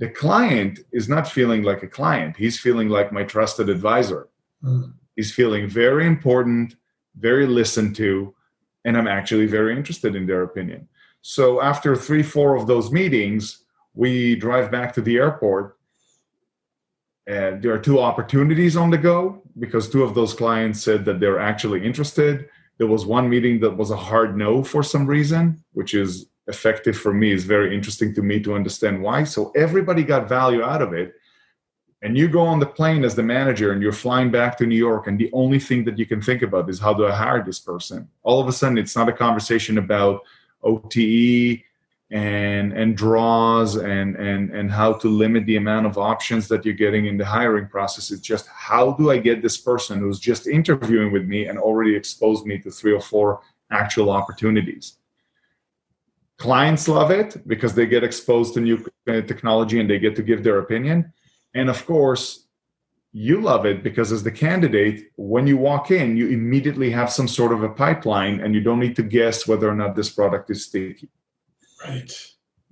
The 0.00 0.08
client 0.08 0.80
is 0.92 1.08
not 1.08 1.28
feeling 1.28 1.62
like 1.62 1.82
a 1.82 1.88
client; 1.98 2.36
he's 2.36 2.58
feeling 2.58 2.88
like 2.88 3.12
my 3.12 3.22
trusted 3.22 3.68
advisor. 3.68 4.28
Mm. 4.64 4.92
He's 5.16 5.32
feeling 5.32 5.68
very 5.68 6.06
important, 6.06 6.76
very 7.16 7.46
listened 7.46 7.96
to 7.96 8.34
and 8.84 8.96
I'm 8.96 9.06
actually 9.06 9.46
very 9.46 9.76
interested 9.76 10.14
in 10.16 10.26
their 10.26 10.42
opinion. 10.42 10.88
So 11.22 11.60
after 11.60 11.94
three, 11.96 12.22
four 12.22 12.56
of 12.56 12.66
those 12.66 12.90
meetings, 12.90 13.64
we 13.94 14.36
drive 14.36 14.70
back 14.70 14.94
to 14.94 15.02
the 15.02 15.16
airport. 15.16 15.76
And 17.26 17.62
there 17.62 17.72
are 17.72 17.78
two 17.78 18.00
opportunities 18.00 18.76
on 18.76 18.90
the 18.90 18.98
go 18.98 19.42
because 19.58 19.88
two 19.88 20.02
of 20.02 20.14
those 20.14 20.34
clients 20.34 20.82
said 20.82 21.04
that 21.04 21.20
they're 21.20 21.38
actually 21.38 21.84
interested. 21.84 22.48
There 22.78 22.86
was 22.86 23.04
one 23.04 23.28
meeting 23.28 23.60
that 23.60 23.76
was 23.76 23.90
a 23.90 23.96
hard 23.96 24.36
no 24.36 24.64
for 24.64 24.82
some 24.82 25.06
reason, 25.06 25.62
which 25.72 25.94
is 25.94 26.26
effective 26.50 26.96
for 26.96 27.12
me. 27.14 27.32
is 27.32 27.44
very 27.44 27.74
interesting 27.74 28.14
to 28.14 28.22
me 28.22 28.36
to 28.40 28.54
understand 28.54 29.02
why. 29.02 29.24
So 29.24 29.50
everybody 29.56 30.02
got 30.02 30.28
value 30.28 30.62
out 30.62 30.82
of 30.82 30.92
it 30.92 31.14
and 32.02 32.16
you 32.16 32.28
go 32.28 32.40
on 32.40 32.58
the 32.58 32.66
plane 32.66 33.04
as 33.04 33.14
the 33.14 33.22
manager 33.22 33.72
and 33.72 33.82
you're 33.82 33.92
flying 33.92 34.30
back 34.30 34.56
to 34.58 34.66
New 34.66 34.76
York, 34.76 35.06
and 35.06 35.18
the 35.18 35.30
only 35.32 35.58
thing 35.58 35.84
that 35.84 35.98
you 35.98 36.06
can 36.06 36.22
think 36.22 36.42
about 36.42 36.70
is 36.70 36.78
how 36.78 36.94
do 36.94 37.06
I 37.06 37.14
hire 37.14 37.42
this 37.44 37.58
person? 37.58 38.08
All 38.22 38.40
of 38.40 38.48
a 38.48 38.52
sudden, 38.52 38.78
it's 38.78 38.96
not 38.96 39.08
a 39.08 39.12
conversation 39.12 39.76
about 39.76 40.22
OTE 40.62 41.62
and 42.12 42.72
and 42.72 42.96
draws 42.96 43.76
and 43.76 44.16
and 44.16 44.50
and 44.50 44.70
how 44.70 44.94
to 44.94 45.08
limit 45.08 45.46
the 45.46 45.56
amount 45.56 45.86
of 45.86 45.96
options 45.96 46.48
that 46.48 46.64
you're 46.64 46.74
getting 46.74 47.06
in 47.06 47.16
the 47.16 47.24
hiring 47.24 47.68
process. 47.68 48.10
It's 48.10 48.22
just 48.22 48.48
how 48.48 48.92
do 48.92 49.10
I 49.10 49.18
get 49.18 49.42
this 49.42 49.58
person 49.58 50.00
who's 50.00 50.18
just 50.18 50.46
interviewing 50.46 51.12
with 51.12 51.26
me 51.26 51.46
and 51.46 51.58
already 51.58 51.94
exposed 51.94 52.46
me 52.46 52.58
to 52.60 52.70
three 52.70 52.92
or 52.92 53.00
four 53.00 53.42
actual 53.70 54.10
opportunities. 54.10 54.96
Clients 56.40 56.88
love 56.88 57.10
it 57.10 57.46
because 57.46 57.74
they 57.74 57.86
get 57.86 58.02
exposed 58.02 58.54
to 58.54 58.60
new 58.60 58.76
technology 59.06 59.78
and 59.80 59.88
they 59.88 59.98
get 59.98 60.16
to 60.16 60.22
give 60.22 60.42
their 60.42 60.58
opinion 60.58 61.12
and 61.54 61.68
of 61.68 61.84
course, 61.86 62.46
you 63.12 63.40
love 63.40 63.66
it 63.66 63.82
because 63.82 64.12
as 64.12 64.22
the 64.22 64.30
candidate, 64.30 65.10
when 65.16 65.46
you 65.46 65.56
walk 65.56 65.90
in, 65.90 66.16
you 66.16 66.28
immediately 66.28 66.90
have 66.90 67.10
some 67.10 67.26
sort 67.26 67.52
of 67.52 67.62
a 67.64 67.68
pipeline 67.68 68.40
and 68.40 68.54
you 68.54 68.60
don't 68.60 68.78
need 68.78 68.94
to 68.96 69.02
guess 69.02 69.48
whether 69.48 69.68
or 69.68 69.74
not 69.74 69.96
this 69.96 70.10
product 70.10 70.50
is 70.50 70.66
sticky. 70.66 71.08
Right. 71.84 72.12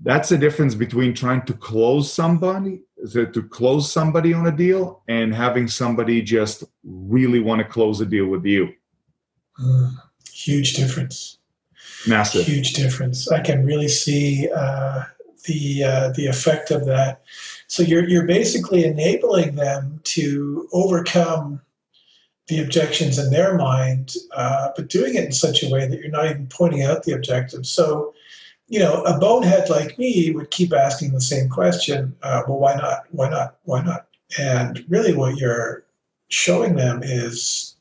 That's 0.00 0.28
the 0.28 0.38
difference 0.38 0.76
between 0.76 1.12
trying 1.12 1.42
to 1.46 1.54
close 1.54 2.12
somebody, 2.12 2.82
to 3.12 3.42
close 3.50 3.90
somebody 3.90 4.32
on 4.32 4.46
a 4.46 4.52
deal, 4.56 5.02
and 5.08 5.34
having 5.34 5.66
somebody 5.66 6.22
just 6.22 6.62
really 6.84 7.40
want 7.40 7.60
to 7.60 7.64
close 7.64 8.00
a 8.00 8.06
deal 8.06 8.26
with 8.26 8.44
you. 8.44 8.72
Mm, 9.60 9.94
huge 10.32 10.75
difference. 10.75 11.38
Massive. 12.07 12.47
Huge 12.47 12.73
difference. 12.75 13.31
I 13.31 13.40
can 13.40 13.64
really 13.64 13.88
see 13.88 14.49
uh, 14.55 15.05
the 15.45 15.85
uh, 15.85 16.12
the 16.14 16.26
effect 16.26 16.71
of 16.71 16.87
that 16.87 17.23
so 17.69 17.83
you're 17.83 18.09
you're 18.09 18.26
basically 18.26 18.85
enabling 18.85 19.55
them 19.55 20.00
to 20.05 20.69
overcome 20.73 21.61
the 22.49 22.62
objections 22.62 23.19
in 23.19 23.31
their 23.31 23.59
mind, 23.59 24.14
uh, 24.35 24.71
but 24.75 24.88
doing 24.88 25.14
it 25.14 25.26
in 25.26 25.33
such 25.33 25.62
a 25.62 25.69
way 25.69 25.87
that 25.87 26.00
you're 26.00 26.11
not 26.11 26.25
even 26.25 26.47
pointing 26.47 26.83
out 26.83 27.02
the 27.02 27.12
objective. 27.12 27.67
So, 27.67 28.14
you 28.69 28.78
know, 28.78 29.02
a 29.02 29.19
bonehead 29.19 29.69
like 29.69 29.99
me 29.99 30.31
would 30.31 30.50
keep 30.50 30.73
asking 30.73 31.12
the 31.12 31.21
same 31.21 31.50
question. 31.50 32.17
Uh, 32.23 32.43
well, 32.49 32.59
why 32.59 32.75
not? 32.75 33.05
Why 33.11 33.28
not? 33.28 33.57
Why 33.64 33.83
not? 33.83 34.07
And 34.38 34.83
really, 34.88 35.12
what 35.12 35.37
you're 35.37 35.85
showing 36.28 36.75
them 36.75 37.02
is 37.02 37.76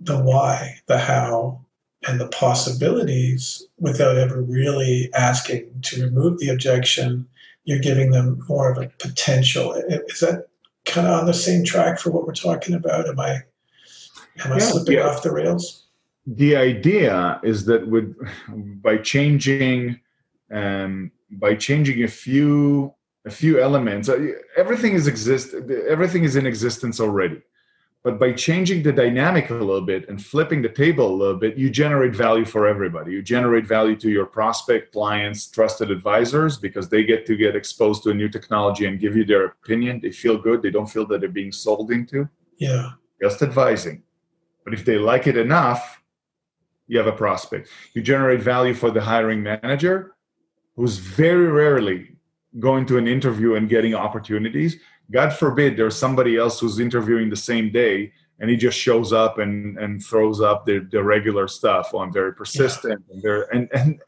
the 0.00 0.16
why, 0.16 0.78
the 0.86 0.98
how, 0.98 1.60
and 2.06 2.20
the 2.20 2.28
possibilities 2.28 3.66
without 3.78 4.16
ever 4.16 4.40
really 4.40 5.10
asking 5.14 5.68
to 5.82 6.04
remove 6.04 6.38
the 6.38 6.48
objection. 6.48 7.26
You're 7.64 7.80
giving 7.80 8.12
them 8.12 8.42
more 8.48 8.70
of 8.70 8.78
a 8.78 8.88
potential. 8.98 9.74
Is 9.74 10.20
that 10.20 10.46
kind 10.84 11.06
of 11.06 11.20
on 11.20 11.26
the 11.26 11.34
same 11.34 11.64
track 11.64 11.98
for 11.98 12.10
what 12.10 12.26
we're 12.26 12.34
talking 12.34 12.74
about? 12.74 13.08
Am 13.08 13.20
I 13.20 13.42
am 14.44 14.52
I 14.52 14.58
yeah, 14.58 14.58
slipping 14.58 14.94
yeah. 14.94 15.08
off 15.08 15.22
the 15.22 15.32
rails? 15.32 15.84
The 16.26 16.56
idea 16.56 17.40
is 17.42 17.64
that 17.66 17.88
with 17.88 18.14
by 18.82 18.98
changing 18.98 20.00
um, 20.52 21.10
by 21.30 21.54
changing 21.56 22.04
a 22.04 22.08
few 22.08 22.94
a 23.24 23.30
few 23.30 23.60
elements, 23.60 24.08
uh, 24.08 24.28
everything 24.56 24.94
is 24.94 25.06
exist 25.06 25.54
everything 25.88 26.24
is 26.24 26.36
in 26.36 26.46
existence 26.46 27.00
already. 27.00 27.42
But 28.08 28.18
by 28.18 28.32
changing 28.32 28.82
the 28.82 28.90
dynamic 28.90 29.50
a 29.50 29.54
little 29.54 29.82
bit 29.82 30.08
and 30.08 30.24
flipping 30.24 30.62
the 30.62 30.70
table 30.70 31.10
a 31.10 31.14
little 31.14 31.36
bit, 31.36 31.58
you 31.58 31.68
generate 31.68 32.16
value 32.16 32.46
for 32.46 32.66
everybody. 32.66 33.12
You 33.12 33.20
generate 33.20 33.66
value 33.66 33.96
to 33.96 34.08
your 34.08 34.24
prospect, 34.24 34.92
clients, 34.94 35.46
trusted 35.46 35.90
advisors 35.90 36.56
because 36.56 36.88
they 36.88 37.04
get 37.04 37.26
to 37.26 37.36
get 37.36 37.54
exposed 37.54 38.02
to 38.04 38.10
a 38.10 38.14
new 38.14 38.30
technology 38.30 38.86
and 38.86 38.98
give 38.98 39.14
you 39.14 39.26
their 39.26 39.44
opinion. 39.44 40.00
They 40.00 40.10
feel 40.10 40.38
good. 40.38 40.62
They 40.62 40.70
don't 40.70 40.86
feel 40.86 41.04
that 41.08 41.20
they're 41.20 41.28
being 41.28 41.52
sold 41.52 41.90
into. 41.90 42.26
Yeah. 42.56 42.92
Just 43.20 43.42
advising. 43.42 44.02
But 44.64 44.72
if 44.72 44.86
they 44.86 44.96
like 44.96 45.26
it 45.26 45.36
enough, 45.36 46.02
you 46.86 46.96
have 46.96 47.08
a 47.08 47.12
prospect. 47.12 47.68
You 47.92 48.00
generate 48.00 48.40
value 48.40 48.72
for 48.72 48.90
the 48.90 49.02
hiring 49.02 49.42
manager 49.42 50.14
who's 50.76 50.96
very 50.96 51.48
rarely 51.48 52.16
going 52.58 52.86
to 52.86 52.96
an 52.96 53.06
interview 53.06 53.56
and 53.56 53.68
getting 53.68 53.94
opportunities 53.94 54.78
God 55.10 55.30
forbid 55.30 55.76
there's 55.76 55.96
somebody 55.96 56.36
else 56.36 56.60
who's 56.60 56.80
interviewing 56.80 57.30
the 57.30 57.36
same 57.36 57.72
day 57.72 58.12
and 58.40 58.50
he 58.50 58.56
just 58.56 58.78
shows 58.78 59.12
up 59.12 59.38
and, 59.38 59.78
and 59.78 60.04
throws 60.04 60.40
up 60.40 60.64
the, 60.64 60.86
the 60.90 61.02
regular 61.02 61.48
stuff. 61.48 61.90
Oh, 61.92 62.00
I'm 62.00 62.12
very 62.12 62.34
persistent. 62.34 63.02
Yeah. 63.08 63.14
And, 63.14 63.22
very, 63.22 63.46
and, 63.52 63.68
and 63.72 64.00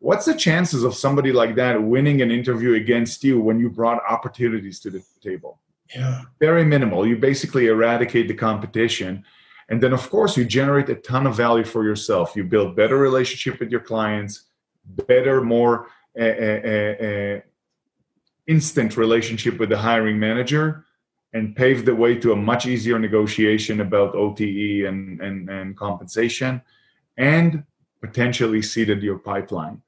what's 0.00 0.26
the 0.26 0.34
chances 0.34 0.82
of 0.82 0.94
somebody 0.94 1.32
like 1.32 1.54
that 1.56 1.80
winning 1.80 2.22
an 2.22 2.30
interview 2.30 2.74
against 2.74 3.22
you 3.22 3.40
when 3.40 3.60
you 3.60 3.70
brought 3.70 4.02
opportunities 4.08 4.80
to 4.80 4.90
the 4.90 5.02
table? 5.22 5.60
Yeah. 5.94 6.22
Very 6.40 6.64
minimal. 6.64 7.06
You 7.06 7.16
basically 7.16 7.66
eradicate 7.66 8.28
the 8.28 8.34
competition. 8.34 9.24
And 9.68 9.80
then, 9.80 9.92
of 9.92 10.08
course, 10.10 10.36
you 10.36 10.44
generate 10.44 10.88
a 10.88 10.96
ton 10.96 11.26
of 11.26 11.36
value 11.36 11.64
for 11.64 11.84
yourself. 11.84 12.34
You 12.34 12.44
build 12.44 12.76
better 12.76 12.98
relationship 12.98 13.60
with 13.60 13.70
your 13.70 13.80
clients, 13.80 14.44
better, 14.84 15.42
more 15.42 15.88
uh, 16.18 16.24
uh, 16.24 17.04
uh, 17.06 17.40
instant 18.46 18.96
relationship 18.96 19.58
with 19.58 19.68
the 19.68 19.78
hiring 19.78 20.18
manager 20.18 20.84
and 21.32 21.54
pave 21.56 21.84
the 21.84 21.94
way 21.94 22.14
to 22.16 22.32
a 22.32 22.36
much 22.36 22.66
easier 22.66 22.98
negotiation 22.98 23.80
about 23.80 24.14
OTE 24.14 24.86
and, 24.86 25.20
and, 25.20 25.50
and 25.50 25.76
compensation 25.76 26.62
and 27.18 27.64
potentially 28.00 28.62
seeded 28.62 29.02
your 29.02 29.18
pipeline. 29.18 29.82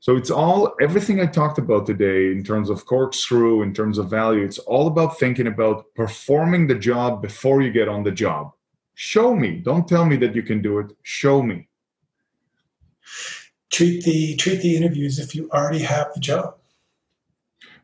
So 0.00 0.16
it's 0.16 0.30
all 0.30 0.74
everything 0.80 1.20
I 1.20 1.26
talked 1.26 1.58
about 1.58 1.86
today 1.86 2.32
in 2.32 2.42
terms 2.42 2.70
of 2.70 2.86
corkscrew, 2.86 3.62
in 3.62 3.74
terms 3.74 3.98
of 3.98 4.08
value, 4.08 4.42
it's 4.42 4.58
all 4.58 4.86
about 4.86 5.18
thinking 5.18 5.46
about 5.46 5.94
performing 5.94 6.66
the 6.66 6.74
job 6.74 7.20
before 7.20 7.60
you 7.60 7.70
get 7.70 7.88
on 7.88 8.02
the 8.02 8.10
job. 8.10 8.52
Show 8.94 9.34
me. 9.34 9.56
Don't 9.56 9.86
tell 9.86 10.06
me 10.06 10.16
that 10.16 10.34
you 10.34 10.42
can 10.42 10.62
do 10.62 10.78
it. 10.78 10.96
Show 11.02 11.42
me. 11.42 11.68
Treat 13.70 14.04
the 14.04 14.36
treat 14.36 14.62
the 14.62 14.76
interviews 14.76 15.18
if 15.18 15.34
you 15.34 15.50
already 15.52 15.80
have 15.80 16.12
the 16.14 16.20
job. 16.20 16.59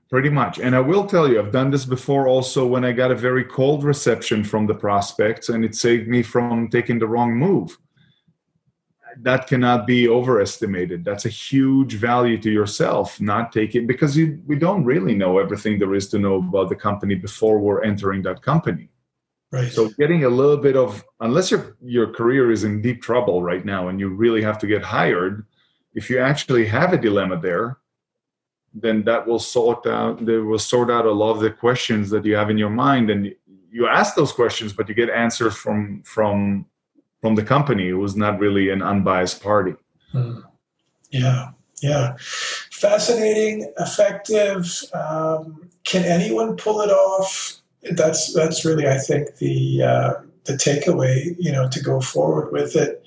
Pretty 0.09 0.29
much. 0.29 0.61
And 0.61 0.77
I 0.77 0.81
will 0.81 1.05
tell 1.05 1.29
you, 1.29 1.40
I've 1.40 1.51
done 1.51 1.71
this 1.71 1.85
before 1.85 2.29
also 2.29 2.64
when 2.64 2.85
I 2.85 2.92
got 2.92 3.11
a 3.11 3.16
very 3.16 3.45
cold 3.45 3.83
reception 3.83 4.45
from 4.45 4.66
the 4.66 4.75
prospects 4.75 5.49
and 5.49 5.64
it 5.64 5.75
saved 5.75 6.07
me 6.07 6.23
from 6.23 6.69
taking 6.69 6.99
the 6.99 7.09
wrong 7.09 7.35
move. 7.35 7.77
That 9.23 9.49
cannot 9.49 9.87
be 9.87 10.09
overestimated. 10.09 11.05
That's 11.05 11.25
a 11.25 11.31
huge 11.31 11.95
value 11.95 12.38
to 12.38 12.51
yourself, 12.51 13.21
not 13.21 13.51
taking 13.51 13.87
because 13.87 14.16
you, 14.16 14.40
we 14.47 14.57
don't 14.57 14.85
really 14.85 15.14
know 15.14 15.38
everything 15.38 15.79
there 15.79 15.95
is 15.95 16.09
to 16.11 16.19
know 16.19 16.37
about 16.37 16.69
the 16.69 16.77
company 16.77 17.16
before 17.16 17.59
we're 17.59 17.83
entering 17.83 18.23
that 18.23 18.42
company. 18.42 18.90
Right. 19.51 19.73
So 19.73 19.88
getting 19.90 20.25
a 20.25 20.29
little 20.29 20.57
bit 20.57 20.77
of 20.77 21.05
unless 21.21 21.51
your 21.51 21.77
your 21.81 22.12
career 22.12 22.51
is 22.51 22.64
in 22.64 22.83
deep 22.83 23.01
trouble 23.01 23.42
right 23.42 23.64
now 23.64 23.88
and 23.88 23.99
you 23.99 24.09
really 24.09 24.42
have 24.42 24.59
to 24.59 24.66
get 24.66 24.83
hired, 24.83 25.47
if 25.95 26.11
you 26.11 26.19
actually 26.19 26.66
have 26.66 26.92
a 26.92 26.99
dilemma 26.99 27.40
there, 27.40 27.79
then 28.81 29.03
that 29.05 29.27
will 29.27 29.39
sort 29.39 29.87
out 29.87 30.25
they 30.25 30.37
will 30.37 30.59
sort 30.59 30.91
out 30.91 31.07
a 31.07 31.11
lot 31.11 31.33
of 31.33 31.41
the 31.41 31.51
questions 31.51 32.11
that 32.11 32.25
you 32.25 32.37
have 32.37 32.51
in 32.51 32.59
your 32.59 32.71
mind. 32.71 33.11
And 33.11 33.35
you 33.71 33.87
ask 33.87 34.15
those 34.15 34.33
questions 34.33 34.73
but 34.73 34.89
you 34.89 34.95
get 34.95 35.11
answers 35.11 35.57
from 35.57 36.03
from 36.03 36.67
from 37.21 37.35
the 37.35 37.43
company. 37.43 37.89
Who 37.89 38.05
is 38.05 38.17
not 38.17 38.39
really 38.39 38.71
an 38.71 38.83
unbiased 38.83 39.43
party. 39.43 39.75
Hmm. 40.12 40.41
yeah. 41.11 41.51
Yeah. 41.83 42.17
Fascinating 42.19 43.71
effective. 43.79 44.67
Um, 44.95 45.69
can 45.85 46.05
anyone 46.05 46.57
pull 46.57 46.81
it 46.81 46.91
off? 46.91 47.57
That's 47.91 48.35
that's 48.35 48.65
really 48.65 48.89
i 48.89 48.99
think 48.99 49.37
the 49.37 49.83
uh, 49.83 50.12
the 50.45 50.55
takeaway 50.55 51.37
you 51.39 51.53
know 51.53 51.69
to 51.69 51.83
go 51.83 52.01
forward 52.01 52.53
with 52.53 52.77
it. 52.77 53.05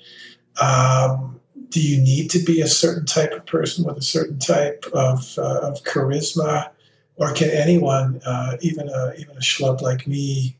Um, 0.60 1.39
do 1.70 1.80
you 1.80 2.00
need 2.02 2.30
to 2.30 2.38
be 2.38 2.60
a 2.60 2.66
certain 2.66 3.06
type 3.06 3.32
of 3.32 3.46
person 3.46 3.84
with 3.84 3.96
a 3.96 4.02
certain 4.02 4.38
type 4.38 4.84
of, 4.92 5.38
uh, 5.38 5.60
of 5.62 5.82
charisma, 5.84 6.70
or 7.16 7.32
can 7.32 7.50
anyone, 7.50 8.20
uh, 8.26 8.56
even 8.60 8.88
a 8.88 9.12
even 9.18 9.36
a 9.36 9.40
schlub 9.40 9.80
like 9.80 10.06
me, 10.06 10.56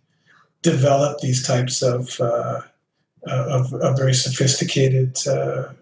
develop 0.62 1.18
these 1.20 1.46
types 1.46 1.83
of 1.83 2.20
uh, 2.20 2.61
of, 3.25 3.73
of, 3.75 3.96
very 3.96 4.14
sophisticated, 4.14 5.16
uh, 5.27 5.73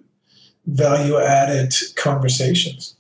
value 0.67 1.19
added 1.19 1.75
conversations? 1.97 2.97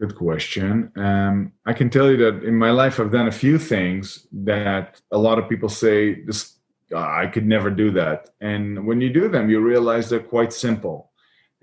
Good 0.00 0.16
question. 0.16 0.90
Um, 0.96 1.52
I 1.66 1.72
can 1.72 1.88
tell 1.88 2.10
you 2.10 2.16
that 2.18 2.42
in 2.42 2.56
my 2.56 2.70
life, 2.70 2.98
I've 2.98 3.12
done 3.12 3.28
a 3.28 3.32
few 3.32 3.58
things 3.58 4.26
that 4.32 5.00
a 5.12 5.18
lot 5.18 5.38
of 5.38 5.48
people 5.48 5.68
say 5.68 6.22
this 6.22 6.56
I 6.94 7.26
could 7.26 7.46
never 7.46 7.70
do 7.70 7.90
that. 7.92 8.30
And 8.40 8.86
when 8.86 9.00
you 9.00 9.12
do 9.12 9.28
them, 9.28 9.48
you 9.48 9.60
realize 9.60 10.08
they're 10.08 10.20
quite 10.20 10.52
simple. 10.52 11.10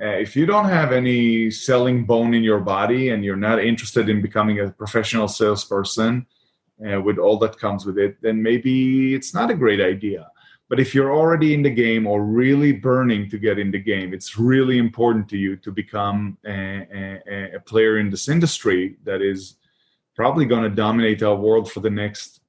Uh, 0.01 0.17
if 0.17 0.35
you 0.35 0.47
don't 0.47 0.65
have 0.65 0.91
any 0.91 1.51
selling 1.51 2.05
bone 2.05 2.33
in 2.33 2.43
your 2.43 2.59
body 2.59 3.09
and 3.09 3.23
you're 3.23 3.35
not 3.35 3.63
interested 3.63 4.09
in 4.09 4.21
becoming 4.21 4.59
a 4.59 4.71
professional 4.71 5.27
salesperson 5.27 6.25
uh, 6.89 6.99
with 6.99 7.19
all 7.19 7.37
that 7.37 7.59
comes 7.59 7.85
with 7.85 7.99
it, 7.99 8.19
then 8.21 8.41
maybe 8.41 9.13
it's 9.13 9.33
not 9.33 9.51
a 9.51 9.55
great 9.55 9.79
idea. 9.79 10.27
But 10.69 10.79
if 10.79 10.95
you're 10.95 11.13
already 11.13 11.53
in 11.53 11.61
the 11.61 11.69
game 11.69 12.07
or 12.07 12.23
really 12.23 12.71
burning 12.71 13.29
to 13.29 13.37
get 13.37 13.59
in 13.59 13.71
the 13.71 13.79
game, 13.79 14.13
it's 14.13 14.39
really 14.39 14.77
important 14.77 15.29
to 15.29 15.37
you 15.37 15.55
to 15.57 15.71
become 15.71 16.37
a, 16.45 17.19
a, 17.29 17.55
a 17.57 17.59
player 17.59 17.99
in 17.99 18.09
this 18.09 18.27
industry 18.27 18.95
that 19.03 19.21
is 19.21 19.57
probably 20.15 20.45
going 20.45 20.63
to 20.63 20.69
dominate 20.69 21.21
our 21.23 21.35
world 21.35 21.71
for 21.71 21.81
the 21.81 21.89
next 21.89 22.40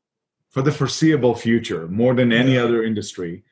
for 0.52 0.62
the 0.62 0.70
foreseeable 0.70 1.34
future 1.34 1.88
more 1.88 2.14
than 2.14 2.32
any 2.32 2.56
other 2.56 2.84
industry 2.84 3.42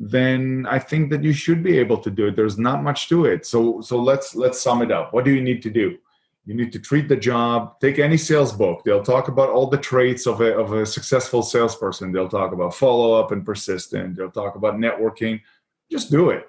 then 0.00 0.66
i 0.70 0.78
think 0.78 1.10
that 1.10 1.22
you 1.22 1.32
should 1.32 1.62
be 1.62 1.78
able 1.78 1.98
to 1.98 2.10
do 2.10 2.28
it. 2.28 2.34
There's 2.34 2.58
not 2.58 2.82
much 2.82 3.10
to 3.10 3.26
it. 3.26 3.44
So 3.44 3.82
so 3.82 4.00
let's 4.02 4.34
let's 4.34 4.58
sum 4.58 4.80
it 4.80 4.90
up. 4.90 5.12
What 5.12 5.26
do 5.26 5.30
you 5.30 5.42
need 5.42 5.60
to 5.62 5.70
do? 5.70 5.98
You 6.46 6.54
need 6.54 6.72
to 6.72 6.78
treat 6.78 7.06
the 7.06 7.16
job. 7.16 7.78
Take 7.80 7.98
any 7.98 8.16
sales 8.16 8.50
book. 8.50 8.82
They'll 8.82 9.04
talk 9.04 9.28
about 9.28 9.50
all 9.50 9.66
the 9.66 9.76
traits 9.76 10.26
of 10.26 10.40
a, 10.40 10.56
of 10.58 10.72
a 10.72 10.86
successful 10.86 11.42
salesperson. 11.42 12.12
They'll 12.12 12.30
talk 12.30 12.52
about 12.52 12.74
follow 12.74 13.12
up 13.20 13.30
and 13.30 13.44
persistent 13.44 14.16
they'll 14.16 14.30
talk 14.30 14.56
about 14.56 14.76
networking. 14.76 15.42
Just 15.90 16.10
do 16.10 16.30
it. 16.30 16.48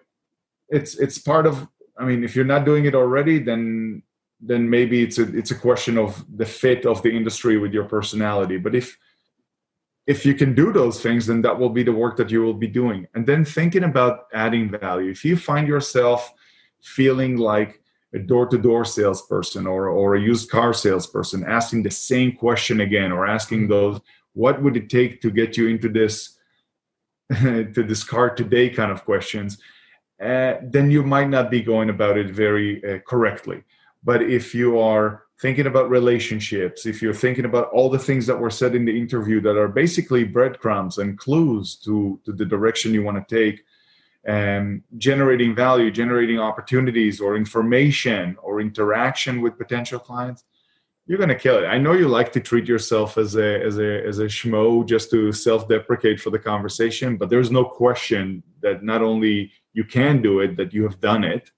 It's 0.70 0.96
it's 0.98 1.18
part 1.18 1.46
of 1.46 1.68
i 1.98 2.06
mean 2.06 2.24
if 2.24 2.38
you're 2.38 2.54
not 2.54 2.64
doing 2.64 2.86
it 2.86 2.96
already 2.96 3.38
then 3.38 4.02
then 4.40 4.70
maybe 4.70 5.04
it's 5.04 5.20
a 5.20 5.38
it's 5.38 5.52
a 5.52 5.60
question 5.68 5.98
of 5.98 6.10
the 6.38 6.46
fit 6.46 6.86
of 6.86 7.02
the 7.04 7.12
industry 7.12 7.58
with 7.58 7.74
your 7.74 7.84
personality. 7.84 8.58
But 8.58 8.76
if 8.76 8.98
if 10.12 10.26
you 10.26 10.34
can 10.34 10.54
do 10.54 10.74
those 10.74 11.02
things, 11.02 11.26
then 11.28 11.42
that 11.42 11.58
will 11.58 11.70
be 11.70 11.84
the 11.84 12.00
work 12.04 12.18
that 12.18 12.30
you 12.30 12.42
will 12.42 12.60
be 12.66 12.68
doing. 12.68 13.08
And 13.16 13.26
then 13.26 13.46
thinking 13.46 13.86
about 13.86 14.28
adding 14.34 14.70
value. 14.70 15.10
If 15.10 15.24
you 15.24 15.38
find 15.38 15.66
yourself 15.70 16.34
feeling 16.82 17.38
like 17.38 17.82
a 18.14 18.20
door-to-door 18.20 18.84
salesperson 18.84 19.66
or, 19.66 19.88
or 19.88 20.16
a 20.16 20.22
used 20.22 20.52
car 20.52 20.74
salesperson 20.74 21.46
asking 21.48 21.84
the 21.84 21.96
same 22.12 22.34
question 22.34 22.82
again 22.82 23.12
or 23.14 23.26
asking 23.26 23.70
those 23.70 24.02
what 24.34 24.62
would 24.62 24.76
it 24.76 24.90
take 24.90 25.22
to 25.22 25.32
get 25.32 25.56
you 25.58 25.68
into 25.68 25.88
this 25.88 26.38
to 27.76 27.84
this 27.92 28.04
car 28.04 28.30
today 28.30 28.70
kind 28.70 28.92
of 28.92 29.06
questions 29.06 29.60
uh, 30.22 30.56
then 30.76 30.92
you 30.92 31.04
might 31.04 31.30
not 31.30 31.50
be 31.50 31.62
going 31.62 31.90
about 31.90 32.18
it 32.18 32.30
very 32.32 32.70
uh, 32.84 33.00
correctly 33.12 33.64
but 34.04 34.22
if 34.22 34.54
you 34.54 34.78
are 34.78 35.24
thinking 35.42 35.66
about 35.66 35.90
relationships, 35.90 36.86
if 36.86 37.02
you're 37.02 37.16
thinking 37.16 37.46
about 37.46 37.70
all 37.72 37.90
the 37.90 37.98
things 37.98 38.28
that 38.28 38.40
were 38.40 38.52
said 38.52 38.76
in 38.76 38.86
the 38.86 38.96
interview 38.96 39.42
that 39.42 39.58
are 39.58 39.68
basically 39.68 40.24
breadcrumbs 40.24 41.00
and 41.00 41.18
clues 41.18 41.76
to, 41.76 42.20
to 42.24 42.32
the 42.32 42.46
direction 42.46 42.94
you 42.94 43.02
want 43.02 43.18
to 43.18 43.36
take, 43.36 43.64
and 44.24 44.84
generating 44.98 45.56
value, 45.56 45.90
generating 45.90 46.40
opportunities 46.40 47.20
or 47.20 47.36
information 47.36 48.38
or 48.44 48.62
interaction 48.62 49.42
with 49.42 49.58
potential 49.58 49.98
clients, 49.98 50.44
you're 51.08 51.18
gonna 51.18 51.34
kill 51.34 51.58
it. 51.58 51.66
I 51.66 51.80
know 51.80 51.94
you 51.94 52.08
like 52.08 52.32
to 52.34 52.40
treat 52.40 52.68
yourself 52.68 53.18
as 53.18 53.36
a 53.36 53.60
as 53.64 53.80
a 53.80 54.08
as 54.08 54.20
a 54.20 54.26
schmo 54.26 54.86
just 54.86 55.10
to 55.10 55.32
self-deprecate 55.32 56.22
for 56.22 56.30
the 56.30 56.38
conversation, 56.38 57.18
but 57.18 57.30
there's 57.32 57.50
no 57.50 57.66
question 57.66 58.44
that 58.62 58.84
not 58.84 59.02
only 59.02 59.52
you 59.74 59.84
can 59.84 60.22
do 60.22 60.42
it, 60.42 60.56
that 60.58 60.72
you 60.72 60.84
have 60.84 61.02
done 61.02 61.24
it. 61.24 61.50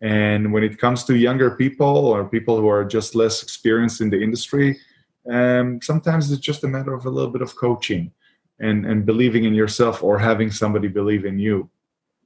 And 0.00 0.52
when 0.52 0.62
it 0.62 0.78
comes 0.78 1.04
to 1.04 1.16
younger 1.16 1.50
people 1.50 2.06
or 2.06 2.24
people 2.24 2.58
who 2.58 2.68
are 2.68 2.84
just 2.84 3.14
less 3.14 3.42
experienced 3.42 4.00
in 4.00 4.08
the 4.10 4.22
industry, 4.22 4.78
um, 5.30 5.80
sometimes 5.82 6.30
it's 6.30 6.40
just 6.40 6.64
a 6.64 6.68
matter 6.68 6.94
of 6.94 7.04
a 7.04 7.10
little 7.10 7.30
bit 7.30 7.42
of 7.42 7.54
coaching 7.56 8.10
and 8.58 8.86
and 8.86 9.04
believing 9.04 9.44
in 9.44 9.54
yourself 9.54 10.02
or 10.02 10.18
having 10.18 10.50
somebody 10.50 10.88
believe 10.88 11.24
in 11.24 11.38
you. 11.38 11.68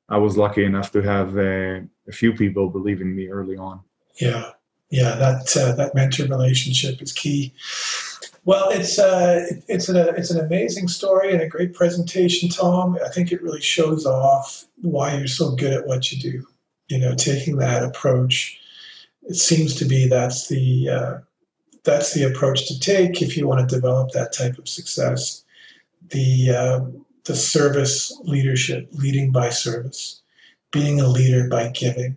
I 0.09 0.19
was 0.19 0.37
lucky 0.37 0.65
enough 0.65 0.93
to 0.93 1.03
have 1.03 1.37
uh, 1.37 1.81
a 2.09 2.13
few 2.13 2.35
people 2.35 2.69
believe 2.69 3.01
in 3.01 3.15
me 3.15 3.29
early 3.29 3.57
on. 3.57 3.81
Yeah, 4.21 4.51
yeah, 4.91 5.15
that 5.17 5.57
uh, 5.57 5.75
that 5.75 5.95
mentor 5.95 6.27
relationship 6.27 7.03
is 7.03 7.13
key. 7.13 7.53
Well, 8.45 8.69
it's 8.71 8.99
uh, 8.99 9.47
it's 9.69 9.89
an 9.89 9.97
it's 9.97 10.31
an 10.31 10.45
amazing 10.45 10.89
story 10.89 11.33
and 11.33 11.41
a 11.41 11.49
great 11.49 11.73
presentation, 11.73 12.49
Tom. 12.49 12.99
I 13.05 13.09
think 13.09 13.33
it 13.33 13.43
really 13.43 13.63
shows 13.63 14.05
off 14.07 14.67
why 14.83 15.17
you're 15.17 15.27
so 15.27 15.57
good 15.57 15.73
at 15.73 15.87
what 15.87 16.13
you 16.13 16.19
do. 16.21 16.47
You 16.89 16.99
know, 16.99 17.15
taking 17.15 17.57
that 17.59 17.83
approach. 17.83 18.61
It 19.23 19.37
seems 19.37 19.75
to 19.77 19.85
be 19.85 20.07
that's 20.07 20.49
the 20.49 20.89
uh, 20.89 21.19
that's 21.83 22.13
the 22.13 22.25
approach 22.25 22.69
to 22.69 22.79
take 22.79 23.23
if 23.23 23.37
you 23.37 23.47
want 23.47 23.69
to 23.69 23.75
develop 23.75 24.11
that 24.11 24.33
type 24.33 24.59
of 24.59 24.69
success 24.69 25.45
the 26.11 26.51
uh, 26.51 26.81
the 27.25 27.37
service 27.37 28.13
leadership, 28.25 28.89
leading 28.93 29.33
by 29.33 29.51
service, 29.51 30.23
being 30.73 31.01
a 31.01 31.09
leader 31.09 31.49
by 31.49 31.69
giving, 31.69 32.17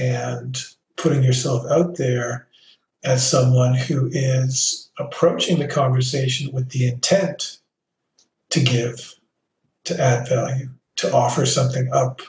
and 0.00 0.64
putting 0.96 1.22
yourself 1.22 1.64
out 1.70 1.96
there 1.96 2.46
as 3.04 3.28
someone 3.28 3.74
who 3.74 4.08
is 4.12 4.90
approaching 4.98 5.58
the 5.58 5.68
conversation 5.68 6.50
with 6.52 6.70
the 6.70 6.86
intent 6.86 7.58
to 8.50 8.60
give, 8.60 9.14
to 9.84 10.00
add 10.00 10.28
value, 10.28 10.68
to 10.96 11.12
offer 11.12 11.44
something 11.44 11.92
up. 11.92 12.22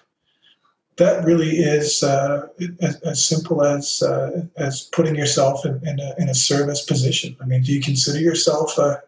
That 0.97 1.23
really 1.25 1.57
is 1.57 2.01
uh, 2.01 2.47
as, 2.81 2.99
as, 3.01 3.23
simple 3.23 3.63
as 3.63 4.01
uh, 4.01 4.47
as 4.57 4.89
putting 4.91 5.15
yourself 5.15 5.63
in, 5.63 5.79
in, 5.87 5.99
a, 5.99 6.15
in 6.17 6.27
a 6.27 6.33
service 6.33 6.83
position. 6.83 7.37
I 7.39 7.45
mean, 7.45 7.61
do 7.61 7.71
you 7.71 7.81
consider 7.81 8.19
yourself 8.19 8.77
a 8.79 9.03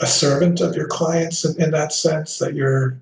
a 0.00 0.06
servant 0.06 0.60
of 0.60 0.76
your 0.76 0.86
clients 0.86 1.44
in, 1.44 1.60
in 1.60 1.70
that 1.72 1.92
sense 1.92 2.38
that 2.38 2.54
you're 2.54 3.00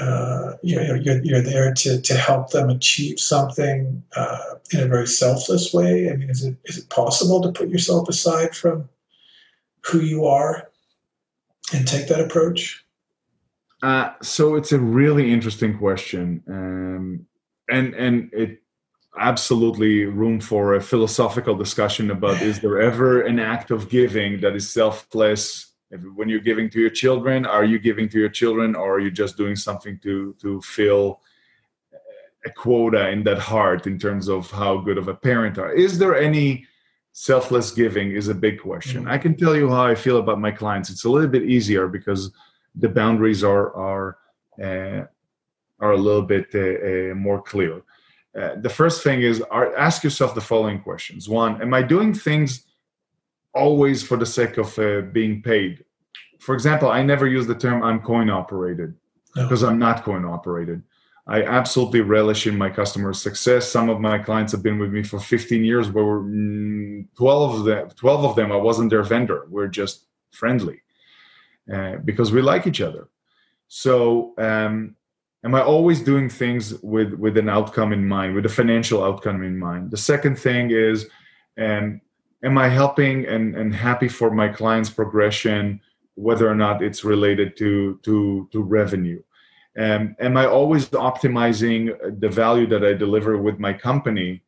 uh, 0.00 0.54
you 0.62 0.76
know, 0.76 0.94
you're, 0.94 1.22
you're 1.22 1.42
there 1.42 1.74
to, 1.74 2.00
to 2.00 2.14
help 2.14 2.50
them 2.50 2.70
achieve 2.70 3.20
something 3.20 4.02
uh, 4.16 4.54
in 4.72 4.80
a 4.80 4.86
very 4.86 5.06
selfless 5.06 5.74
way. 5.74 6.10
I 6.10 6.16
mean, 6.16 6.30
is 6.30 6.42
it 6.44 6.56
is 6.64 6.78
it 6.78 6.88
possible 6.88 7.42
to 7.42 7.52
put 7.52 7.68
yourself 7.68 8.08
aside 8.08 8.56
from 8.56 8.88
who 9.82 10.00
you 10.00 10.24
are 10.24 10.70
and 11.74 11.86
take 11.86 12.08
that 12.08 12.22
approach? 12.22 12.82
Uh, 13.82 14.12
so 14.22 14.54
it's 14.54 14.72
a 14.72 14.78
really 14.78 15.32
interesting 15.32 15.76
question, 15.76 16.42
um, 16.48 17.26
and 17.68 17.94
and 17.94 18.30
it 18.32 18.62
absolutely 19.18 20.04
room 20.04 20.40
for 20.40 20.74
a 20.74 20.80
philosophical 20.80 21.54
discussion 21.54 22.10
about 22.10 22.40
is 22.40 22.60
there 22.60 22.80
ever 22.80 23.22
an 23.22 23.38
act 23.38 23.70
of 23.70 23.90
giving 23.90 24.40
that 24.40 24.54
is 24.54 24.70
selfless? 24.70 25.72
When 26.14 26.30
you're 26.30 26.40
giving 26.40 26.70
to 26.70 26.80
your 26.80 26.88
children 26.88 27.44
are 27.44 27.64
you 27.64 27.78
giving 27.78 28.08
to 28.08 28.18
your 28.18 28.30
children 28.30 28.74
or 28.74 28.94
are 28.94 29.00
you 29.00 29.10
just 29.10 29.36
doing 29.36 29.56
something 29.56 29.98
to 29.98 30.34
to 30.40 30.62
fill 30.62 31.20
a 32.46 32.50
quota 32.50 33.10
in 33.10 33.22
that 33.24 33.38
heart 33.38 33.86
in 33.86 33.98
terms 33.98 34.28
of 34.28 34.50
how 34.50 34.78
good 34.78 34.96
of 34.96 35.08
a 35.08 35.14
parent 35.14 35.58
are? 35.58 35.70
Is 35.70 35.98
there 35.98 36.16
any 36.16 36.66
selfless 37.12 37.70
giving 37.70 38.12
is 38.12 38.28
a 38.28 38.34
big 38.34 38.60
question. 38.60 39.02
Mm-hmm. 39.02 39.12
i 39.12 39.18
can 39.18 39.36
tell 39.36 39.54
you 39.54 39.68
how 39.68 39.84
i 39.84 39.94
feel 39.94 40.16
about 40.16 40.40
my 40.40 40.50
clients. 40.50 40.90
It's 40.90 41.04
a 41.04 41.10
little 41.10 41.28
bit 41.28 41.42
easier 41.42 41.86
because 41.86 42.32
the 42.74 42.88
boundaries 42.88 43.44
are 43.44 43.74
are 43.74 44.18
uh, 44.62 45.06
are 45.80 45.92
a 45.92 45.96
little 45.96 46.22
bit 46.22 46.48
uh, 46.54 46.58
uh, 46.60 47.14
more 47.14 47.42
clear. 47.42 47.82
Uh, 48.38 48.54
the 48.60 48.68
first 48.68 49.02
thing 49.02 49.22
is 49.22 49.42
are, 49.50 49.76
ask 49.76 50.02
yourself 50.02 50.34
the 50.34 50.40
following 50.40 50.80
questions. 50.80 51.28
One 51.28 51.60
am 51.60 51.74
i 51.74 51.82
doing 51.82 52.14
things 52.14 52.64
always 53.54 54.02
for 54.02 54.16
the 54.16 54.26
sake 54.26 54.56
of 54.58 54.78
uh, 54.78 55.02
being 55.12 55.42
paid? 55.42 55.84
For 56.40 56.54
example 56.54 56.88
i 56.90 57.02
never 57.02 57.26
use 57.26 57.46
the 57.46 57.54
term 57.54 57.82
i'm 57.82 58.00
coin 58.00 58.30
operated 58.30 58.94
no. 59.36 59.42
because 59.42 59.62
i'm 59.62 59.78
not 59.78 60.04
coin 60.04 60.24
operated. 60.24 60.82
I 61.24 61.44
absolutely 61.44 62.00
relish 62.00 62.48
in 62.48 62.58
my 62.58 62.68
customer 62.68 63.12
success. 63.12 63.70
Some 63.70 63.88
of 63.88 64.00
my 64.00 64.18
clients 64.18 64.50
have 64.50 64.62
been 64.64 64.80
with 64.80 64.92
me 64.92 65.04
for 65.04 65.20
15 65.20 65.64
years 65.64 65.88
where 65.88 66.04
mm, 66.04 67.06
12 67.16 67.60
of 67.60 67.64
them 67.64 67.90
12 67.90 68.24
of 68.24 68.36
them 68.36 68.50
i 68.50 68.56
wasn't 68.56 68.90
their 68.90 69.02
vendor. 69.02 69.46
We're 69.50 69.68
just 69.68 70.06
friendly 70.32 70.82
uh, 71.72 71.96
because 72.04 72.32
we 72.32 72.42
like 72.42 72.66
each 72.66 72.80
other. 72.80 73.08
So 73.68 74.34
um, 74.38 74.96
am 75.44 75.54
i 75.54 75.62
always 75.62 76.00
doing 76.00 76.28
things 76.28 76.74
with 76.82 77.14
with 77.14 77.36
an 77.36 77.48
outcome 77.48 77.92
in 77.92 78.06
mind 78.06 78.34
with 78.34 78.46
a 78.46 78.50
financial 78.50 79.04
outcome 79.04 79.42
in 79.42 79.58
mind? 79.58 79.90
The 79.90 79.96
second 79.96 80.38
thing 80.38 80.70
is 80.70 81.06
um, 81.58 82.00
am 82.44 82.58
i 82.58 82.68
helping 82.68 83.26
and, 83.26 83.56
and 83.56 83.74
happy 83.74 84.08
for 84.08 84.30
my 84.30 84.48
clients 84.48 84.90
progression 84.90 85.80
whether 86.14 86.48
or 86.48 86.54
not 86.54 86.82
it's 86.82 87.04
related 87.04 87.56
to 87.58 87.98
to 88.02 88.48
to 88.52 88.62
revenue? 88.62 89.22
Um, 89.78 90.16
am 90.20 90.36
i 90.36 90.46
always 90.46 90.88
optimizing 90.90 92.20
the 92.20 92.28
value 92.28 92.66
that 92.66 92.84
i 92.84 92.92
deliver 92.92 93.38
with 93.38 93.58
my 93.58 93.72
company 93.72 94.42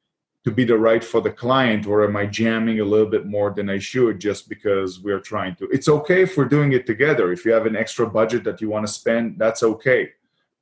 to 0.44 0.50
be 0.50 0.64
the 0.64 0.76
right 0.76 1.02
for 1.02 1.20
the 1.20 1.30
client 1.30 1.87
or 1.87 2.04
am 2.04 2.16
i 2.16 2.26
jamming 2.26 2.80
a 2.80 2.85
little 2.85 3.09
bit 3.09 3.26
more 3.26 3.50
than 3.50 3.70
i 3.70 3.78
should 3.78 4.20
just 4.20 4.48
because 4.48 5.00
we're 5.00 5.20
trying 5.20 5.54
to 5.57 5.66
it's 5.70 5.88
okay 5.88 6.22
if 6.22 6.37
we're 6.37 6.44
doing 6.44 6.72
it 6.72 6.87
together 6.87 7.33
if 7.33 7.44
you 7.44 7.52
have 7.52 7.66
an 7.66 7.76
extra 7.76 8.07
budget 8.07 8.44
that 8.44 8.61
you 8.61 8.68
want 8.68 8.87
to 8.87 8.92
spend 8.92 9.38
that's 9.38 9.62
okay 9.62 10.11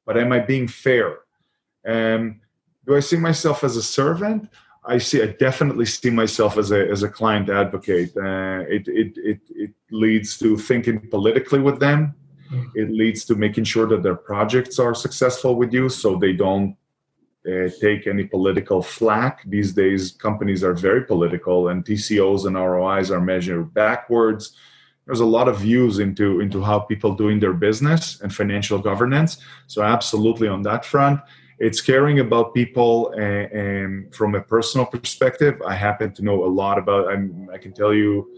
but 0.07 0.16
am 0.16 0.33
I 0.33 0.40
being 0.40 0.68
fair? 0.68 1.18
Um, 1.87 2.40
do 2.87 2.97
I 2.97 3.01
see 3.01 3.16
myself 3.16 3.64
as 3.64 3.77
a 3.77 3.83
servant? 3.83 4.49
I 4.85 4.99
see. 4.99 5.23
I 5.23 5.27
definitely 5.27 5.87
see 5.87 6.11
myself 6.11 6.59
as 6.59 6.73
a 6.73 6.90
as 6.90 7.05
a 7.05 7.09
client 7.09 7.49
advocate. 7.49 8.16
Uh, 8.16 8.64
it, 8.68 8.88
it 8.88 9.12
it 9.16 9.40
it 9.51 9.71
leads 9.92 10.38
to 10.38 10.57
thinking 10.57 11.09
politically 11.09 11.61
with 11.61 11.79
them. 11.79 12.14
Mm. 12.53 12.71
It 12.75 12.90
leads 12.90 13.25
to 13.27 13.37
making 13.37 13.64
sure 13.64 13.87
that 13.87 14.03
their 14.03 14.16
projects 14.16 14.81
are 14.81 14.95
successful 14.95 15.55
with 15.55 15.73
you, 15.73 15.88
so 15.88 16.16
they 16.16 16.33
don't 16.33 16.77
uh, 17.48 17.68
take 17.81 18.07
any 18.07 18.24
political 18.24 18.83
flack. 18.83 19.42
These 19.46 19.72
days, 19.72 20.12
companies 20.12 20.62
are 20.62 20.74
very 20.74 21.05
political, 21.05 21.68
and 21.68 21.85
TCOs 21.85 22.46
and 22.46 22.57
ROIs 22.57 23.11
are 23.11 23.20
measured 23.20 23.74
backwards. 23.74 24.57
There's 25.07 25.20
a 25.20 25.26
lot 25.26 25.48
of 25.48 25.59
views 25.59 25.98
into 25.98 26.40
into 26.40 26.62
how 26.62 26.78
people 26.81 27.14
doing 27.14 27.40
their 27.40 27.52
business 27.52 28.20
and 28.20 28.33
financial 28.33 28.78
governance. 28.78 29.38
So 29.66 29.83
absolutely 29.83 30.46
on 30.46 30.62
that 30.62 30.85
front. 30.85 31.20
It's 31.59 31.81
caring 31.81 32.20
about 32.20 32.55
people 32.55 33.12
and, 33.12 33.52
and 33.52 34.14
from 34.14 34.35
a 34.35 34.40
personal 34.40 34.87
perspective. 34.87 35.61
I 35.66 35.74
happen 35.74 36.12
to 36.14 36.22
know 36.22 36.44
a 36.44 36.50
lot 36.62 36.78
about 36.78 37.09
I'm, 37.09 37.48
i 37.52 37.59
can 37.59 37.72
tell 37.72 37.92
you 37.92 38.31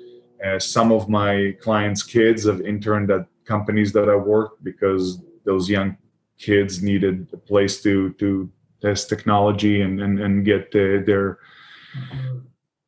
uh, 0.45 0.59
some 0.59 0.91
of 0.93 1.09
my 1.09 1.55
clients 1.61 2.03
kids 2.03 2.45
have 2.45 2.61
interned 2.63 3.11
at 3.11 3.27
companies 3.45 3.93
that 3.93 4.09
i 4.09 4.17
worked 4.17 4.65
because 4.65 5.23
those 5.45 5.69
young 5.69 5.97
kids 6.39 6.83
needed 6.83 7.29
a 7.33 7.37
place 7.37 7.83
to 7.83 8.13
to 8.15 8.51
test 8.85 9.09
technology 9.09 9.81
and 9.81 10.01
and, 10.05 10.15
and 10.21 10.45
get 10.45 10.65
uh, 10.75 11.03
their 11.09 11.39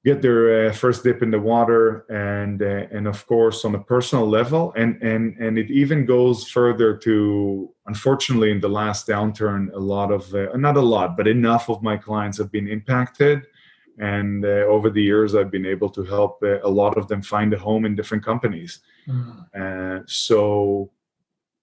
get 0.06 0.22
their 0.22 0.68
uh, 0.68 0.72
first 0.72 1.02
dip 1.02 1.20
in 1.20 1.32
the 1.32 1.40
water 1.54 2.06
and 2.08 2.62
uh, 2.62 2.96
and 2.96 3.08
of 3.08 3.26
course 3.26 3.64
on 3.64 3.74
a 3.74 3.82
personal 3.94 4.26
level. 4.38 4.72
And 4.76 5.02
and 5.02 5.36
and 5.44 5.58
it 5.58 5.70
even 5.70 6.06
goes 6.06 6.48
further 6.48 6.96
to 6.98 7.14
unfortunately 7.86 8.50
in 8.52 8.60
the 8.60 8.74
last 8.80 9.08
downturn 9.08 9.72
a 9.74 9.82
lot 9.94 10.12
of 10.12 10.22
uh, 10.32 10.56
not 10.56 10.76
a 10.76 10.88
lot 10.96 11.16
but 11.16 11.26
enough 11.26 11.68
of 11.68 11.82
my 11.82 11.96
clients 11.96 12.38
have 12.38 12.52
been 12.52 12.68
impacted. 12.68 13.38
And 13.98 14.44
uh, 14.44 14.74
over 14.74 14.88
the 14.90 15.02
years 15.10 15.34
i've 15.34 15.50
been 15.50 15.70
able 15.74 15.90
to 15.96 16.02
help 16.04 16.32
uh, 16.42 16.60
a 16.70 16.72
lot 16.82 16.96
of 16.98 17.08
them 17.08 17.22
find 17.22 17.50
a 17.54 17.58
home 17.58 17.84
in 17.88 17.96
different 17.96 18.24
companies. 18.24 18.72
Mm. 19.08 20.02
so 20.06 20.90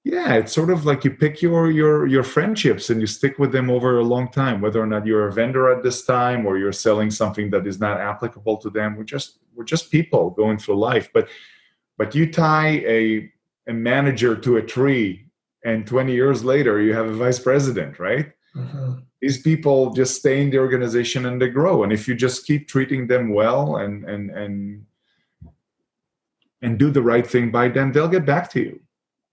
yeah 0.03 0.33
it's 0.33 0.51
sort 0.51 0.69
of 0.69 0.85
like 0.85 1.03
you 1.05 1.11
pick 1.11 1.41
your 1.41 1.71
your 1.71 2.05
your 2.07 2.23
friendships 2.23 2.89
and 2.89 2.99
you 2.99 3.07
stick 3.07 3.39
with 3.39 3.51
them 3.51 3.69
over 3.69 3.99
a 3.99 4.03
long 4.03 4.29
time 4.29 4.59
whether 4.59 4.81
or 4.81 4.85
not 4.85 5.05
you're 5.05 5.27
a 5.27 5.31
vendor 5.31 5.71
at 5.71 5.81
this 5.81 6.03
time 6.03 6.45
or 6.45 6.57
you're 6.57 6.73
selling 6.73 7.09
something 7.09 7.49
that 7.49 7.65
is 7.65 7.79
not 7.79 7.99
applicable 7.99 8.57
to 8.57 8.69
them. 8.69 8.95
We're 8.97 9.03
just 9.03 9.39
we're 9.55 9.63
just 9.63 9.91
people 9.91 10.31
going 10.31 10.57
through 10.57 10.75
life. 10.75 11.09
But 11.13 11.29
but 11.97 12.13
you 12.13 12.31
tie 12.31 12.83
a 12.85 13.31
a 13.67 13.73
manager 13.73 14.35
to 14.35 14.57
a 14.57 14.61
tree 14.61 15.25
and 15.63 15.87
20 15.87 16.13
years 16.13 16.43
later 16.43 16.81
you 16.81 16.93
have 16.93 17.07
a 17.07 17.13
vice 17.13 17.39
president 17.39 17.97
right? 17.97 18.31
Mm-hmm. 18.55 18.99
these 19.19 19.41
people 19.41 19.93
just 19.93 20.15
stay 20.15 20.39
in 20.43 20.51
the 20.51 20.59
organization 20.59 21.25
and 21.25 21.41
they 21.41 21.49
grow. 21.49 21.81
And 21.83 21.91
if 21.91 22.07
you 22.07 22.13
just 22.13 22.45
keep 22.45 22.67
treating 22.67 23.07
them 23.07 23.33
well 23.33 23.77
and 23.77 24.03
and 24.03 24.29
and 24.29 24.85
and 26.61 26.77
do 26.77 26.91
the 26.91 27.01
right 27.01 27.25
thing 27.25 27.51
by 27.51 27.69
them 27.69 27.93
they'll 27.93 28.15
get 28.17 28.25
back 28.25 28.49
to 28.51 28.59
you 28.59 28.79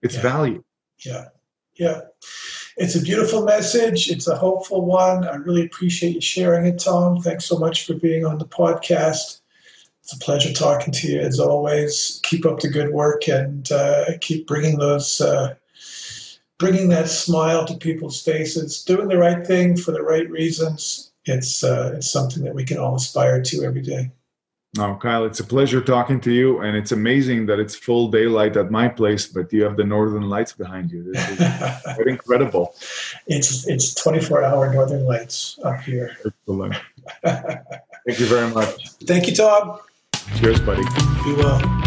it's 0.01 0.15
yeah. 0.15 0.21
value. 0.21 0.63
Yeah. 1.05 1.25
Yeah. 1.75 2.01
It's 2.77 2.95
a 2.95 3.01
beautiful 3.01 3.43
message. 3.43 4.09
It's 4.09 4.27
a 4.27 4.37
hopeful 4.37 4.85
one. 4.85 5.27
I 5.27 5.35
really 5.35 5.65
appreciate 5.65 6.15
you 6.15 6.21
sharing 6.21 6.65
it, 6.65 6.79
Tom. 6.79 7.21
Thanks 7.21 7.45
so 7.45 7.57
much 7.57 7.85
for 7.85 7.93
being 7.93 8.25
on 8.25 8.37
the 8.37 8.45
podcast. 8.45 9.41
It's 10.03 10.13
a 10.13 10.19
pleasure 10.19 10.53
talking 10.53 10.93
to 10.93 11.07
you 11.07 11.19
as 11.19 11.39
always. 11.39 12.19
Keep 12.23 12.45
up 12.45 12.59
the 12.59 12.69
good 12.69 12.91
work 12.91 13.27
and 13.27 13.71
uh, 13.71 14.05
keep 14.19 14.47
bringing 14.47 14.79
those, 14.79 15.21
uh, 15.21 15.55
bringing 16.57 16.89
that 16.89 17.07
smile 17.07 17.65
to 17.65 17.77
people's 17.77 18.21
faces. 18.21 18.83
Doing 18.83 19.09
the 19.09 19.17
right 19.17 19.45
thing 19.45 19.77
for 19.77 19.91
the 19.91 20.01
right 20.01 20.29
reasons. 20.29 21.11
It's 21.25 21.63
uh, 21.63 21.93
it's 21.97 22.09
something 22.09 22.43
that 22.43 22.55
we 22.55 22.63
can 22.63 22.77
all 22.77 22.95
aspire 22.95 23.41
to 23.43 23.63
every 23.63 23.81
day. 23.81 24.11
Oh, 24.79 24.95
Kyle, 24.95 25.25
it's 25.25 25.41
a 25.41 25.43
pleasure 25.43 25.81
talking 25.81 26.21
to 26.21 26.31
you, 26.31 26.61
and 26.61 26.77
it's 26.77 26.93
amazing 26.93 27.45
that 27.47 27.59
it's 27.59 27.75
full 27.75 28.07
daylight 28.07 28.55
at 28.55 28.71
my 28.71 28.87
place, 28.87 29.27
but 29.27 29.51
you 29.51 29.63
have 29.63 29.75
the 29.75 29.83
northern 29.83 30.29
lights 30.29 30.53
behind 30.53 30.91
you. 30.91 31.11
This 31.11 31.29
is 31.29 31.37
quite 31.83 32.07
incredible. 32.07 32.73
It's 33.27 33.67
it's 33.67 33.93
24 33.95 34.45
hour 34.45 34.73
northern 34.73 35.03
lights 35.03 35.59
up 35.65 35.81
here. 35.81 36.15
Excellent. 36.25 36.75
Thank 37.23 38.19
you 38.19 38.25
very 38.27 38.49
much. 38.51 38.91
Thank 39.03 39.27
you, 39.27 39.35
Tom. 39.35 39.79
Cheers, 40.37 40.61
buddy. 40.61 40.83
Be 41.25 41.33
well. 41.33 41.80